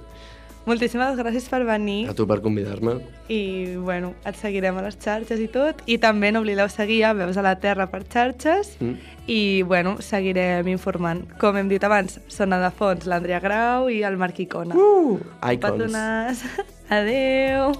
Moltíssimes 0.64 1.16
gràcies 1.18 1.48
per 1.50 1.64
venir 1.66 2.08
A 2.08 2.14
tu 2.14 2.26
per 2.30 2.36
convidar-me. 2.40 2.92
i, 3.28 3.74
bueno, 3.76 4.12
et 4.24 4.36
seguirem 4.38 4.76
a 4.78 4.82
les 4.82 4.94
xarxes 5.00 5.40
i 5.40 5.48
tot. 5.48 5.80
I 5.90 5.96
també 5.98 6.30
no 6.30 6.40
oblideu 6.44 6.68
seguir 6.70 7.00
a 7.04 7.12
Veus 7.18 7.36
a 7.36 7.42
la 7.42 7.56
Terra 7.58 7.88
per 7.90 8.04
xarxes 8.06 8.76
Mm. 8.80 8.94
i, 9.26 9.62
bueno, 9.62 9.96
seguirem 10.00 10.68
informant. 10.68 11.24
Com 11.38 11.56
hem 11.56 11.68
dit 11.68 11.82
abans, 11.82 12.20
sona 12.28 12.60
de 12.62 12.70
fons 12.70 13.06
l'Andrea 13.06 13.40
Grau 13.40 13.88
i 13.90 14.02
el 14.04 14.16
Marc 14.16 14.38
Icona. 14.38 14.74
Uh, 14.76 15.18
icons. 15.50 15.60
Petones. 15.82 16.44
Adeu. 16.88 17.72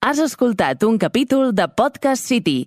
Has 0.00 0.18
escoltat 0.22 0.82
un 0.86 0.96
capítol 0.98 1.54
de 1.54 1.66
Podcast 1.68 2.24
City, 2.24 2.66